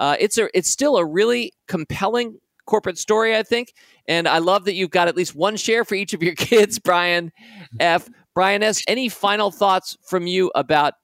[0.00, 2.36] Uh, it's a it's still a really compelling
[2.66, 3.72] corporate story, I think,
[4.08, 6.80] and I love that you've got at least one share for each of your kids.
[6.80, 7.30] Brian
[7.78, 8.08] F.
[8.34, 8.82] Brian S.
[8.88, 10.94] Any final thoughts from you about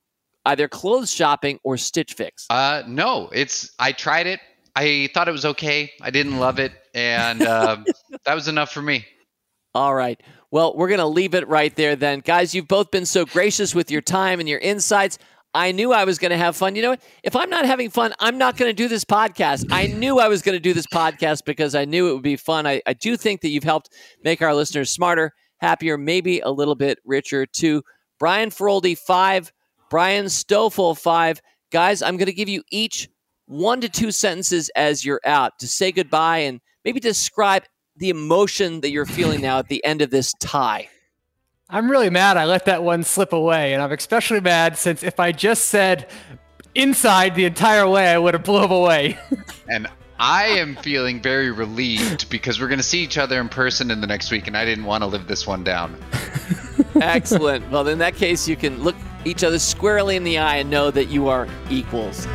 [0.45, 2.49] either clothes shopping or Stitch Fix?
[2.51, 4.41] Uh, no, it's I tried it.
[4.77, 5.93] I thought it was okay.
[6.01, 7.79] I didn't love it, and uh,
[8.25, 9.07] that was enough for me.
[9.75, 10.21] All right.
[10.51, 12.21] Well, we're going to leave it right there then.
[12.21, 15.19] Guys, you've both been so gracious with your time and your insights.
[15.53, 16.75] I knew I was going to have fun.
[16.75, 17.03] You know what?
[17.23, 19.67] If I'm not having fun, I'm not going to do this podcast.
[19.71, 22.37] I knew I was going to do this podcast because I knew it would be
[22.37, 22.67] fun.
[22.67, 23.91] I, I do think that you've helped
[24.23, 27.83] make our listeners smarter, happier, maybe a little bit richer too.
[28.19, 29.53] Brian Feroldi, five.
[29.91, 31.41] Brian Stoffel, five.
[31.71, 33.09] Guys, I'm going to give you each
[33.47, 37.65] one to two sentences as you're out to say goodbye and maybe describe
[37.97, 40.89] the emotion that you're feeling now at the end of this tie.
[41.69, 43.73] I'm really mad I let that one slip away.
[43.73, 46.09] And I'm especially mad since if I just said
[46.75, 49.19] inside the entire way, I would have blew away.
[49.69, 49.89] and
[50.19, 54.01] I am feeling very relieved because we're going to see each other in person in
[54.01, 55.99] the next week, and I didn't want to live this one down.
[56.95, 57.69] Excellent.
[57.71, 60.91] Well, in that case, you can look each other squarely in the eye and know
[60.93, 62.27] that you are equals.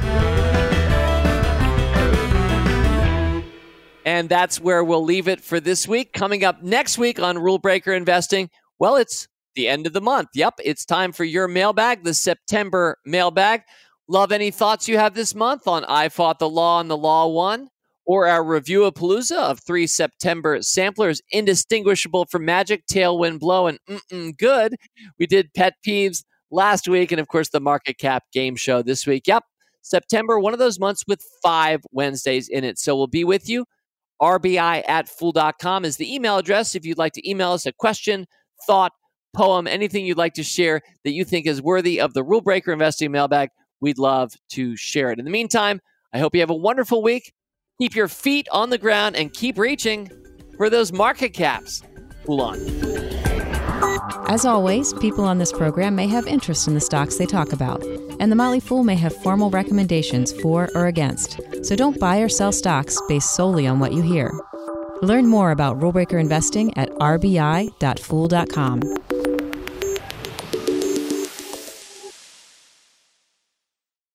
[4.05, 6.13] And that's where we'll leave it for this week.
[6.13, 8.49] Coming up next week on Rule Breaker Investing,
[8.79, 10.29] well, it's the end of the month.
[10.33, 13.63] Yep, it's time for your mailbag, the September mailbag.
[14.07, 17.27] Love any thoughts you have this month on I Fought the Law and the Law
[17.27, 17.67] Won,
[18.05, 24.77] or our Reviewapalooza of three September samplers, indistinguishable from Magic, Tailwind Blow, and Mm-mm Good.
[25.19, 29.05] We did Pet Peeves last week, and of course, the Market Cap Game Show this
[29.05, 29.27] week.
[29.27, 29.43] Yep,
[29.81, 32.79] September, one of those months with five Wednesdays in it.
[32.79, 33.65] So we'll be with you
[34.21, 38.27] RBI at fool.com is the email address if you'd like to email us a question,
[38.67, 38.91] thought,
[39.33, 42.71] poem, anything you'd like to share that you think is worthy of the Rule Breaker
[42.71, 43.49] Investing mailbag.
[43.81, 45.19] We'd love to share it.
[45.19, 45.79] In the meantime,
[46.13, 47.33] I hope you have a wonderful week.
[47.79, 50.09] Keep your feet on the ground and keep reaching
[50.57, 51.81] for those market caps.
[52.25, 52.59] Fool on.
[54.27, 57.81] As always, people on this program may have interest in the stocks they talk about,
[58.19, 61.39] and the Motley Fool may have formal recommendations for or against.
[61.63, 64.31] So don't buy or sell stocks based solely on what you hear.
[65.01, 67.69] Learn more about rulebreaker investing at rbi.fool.com.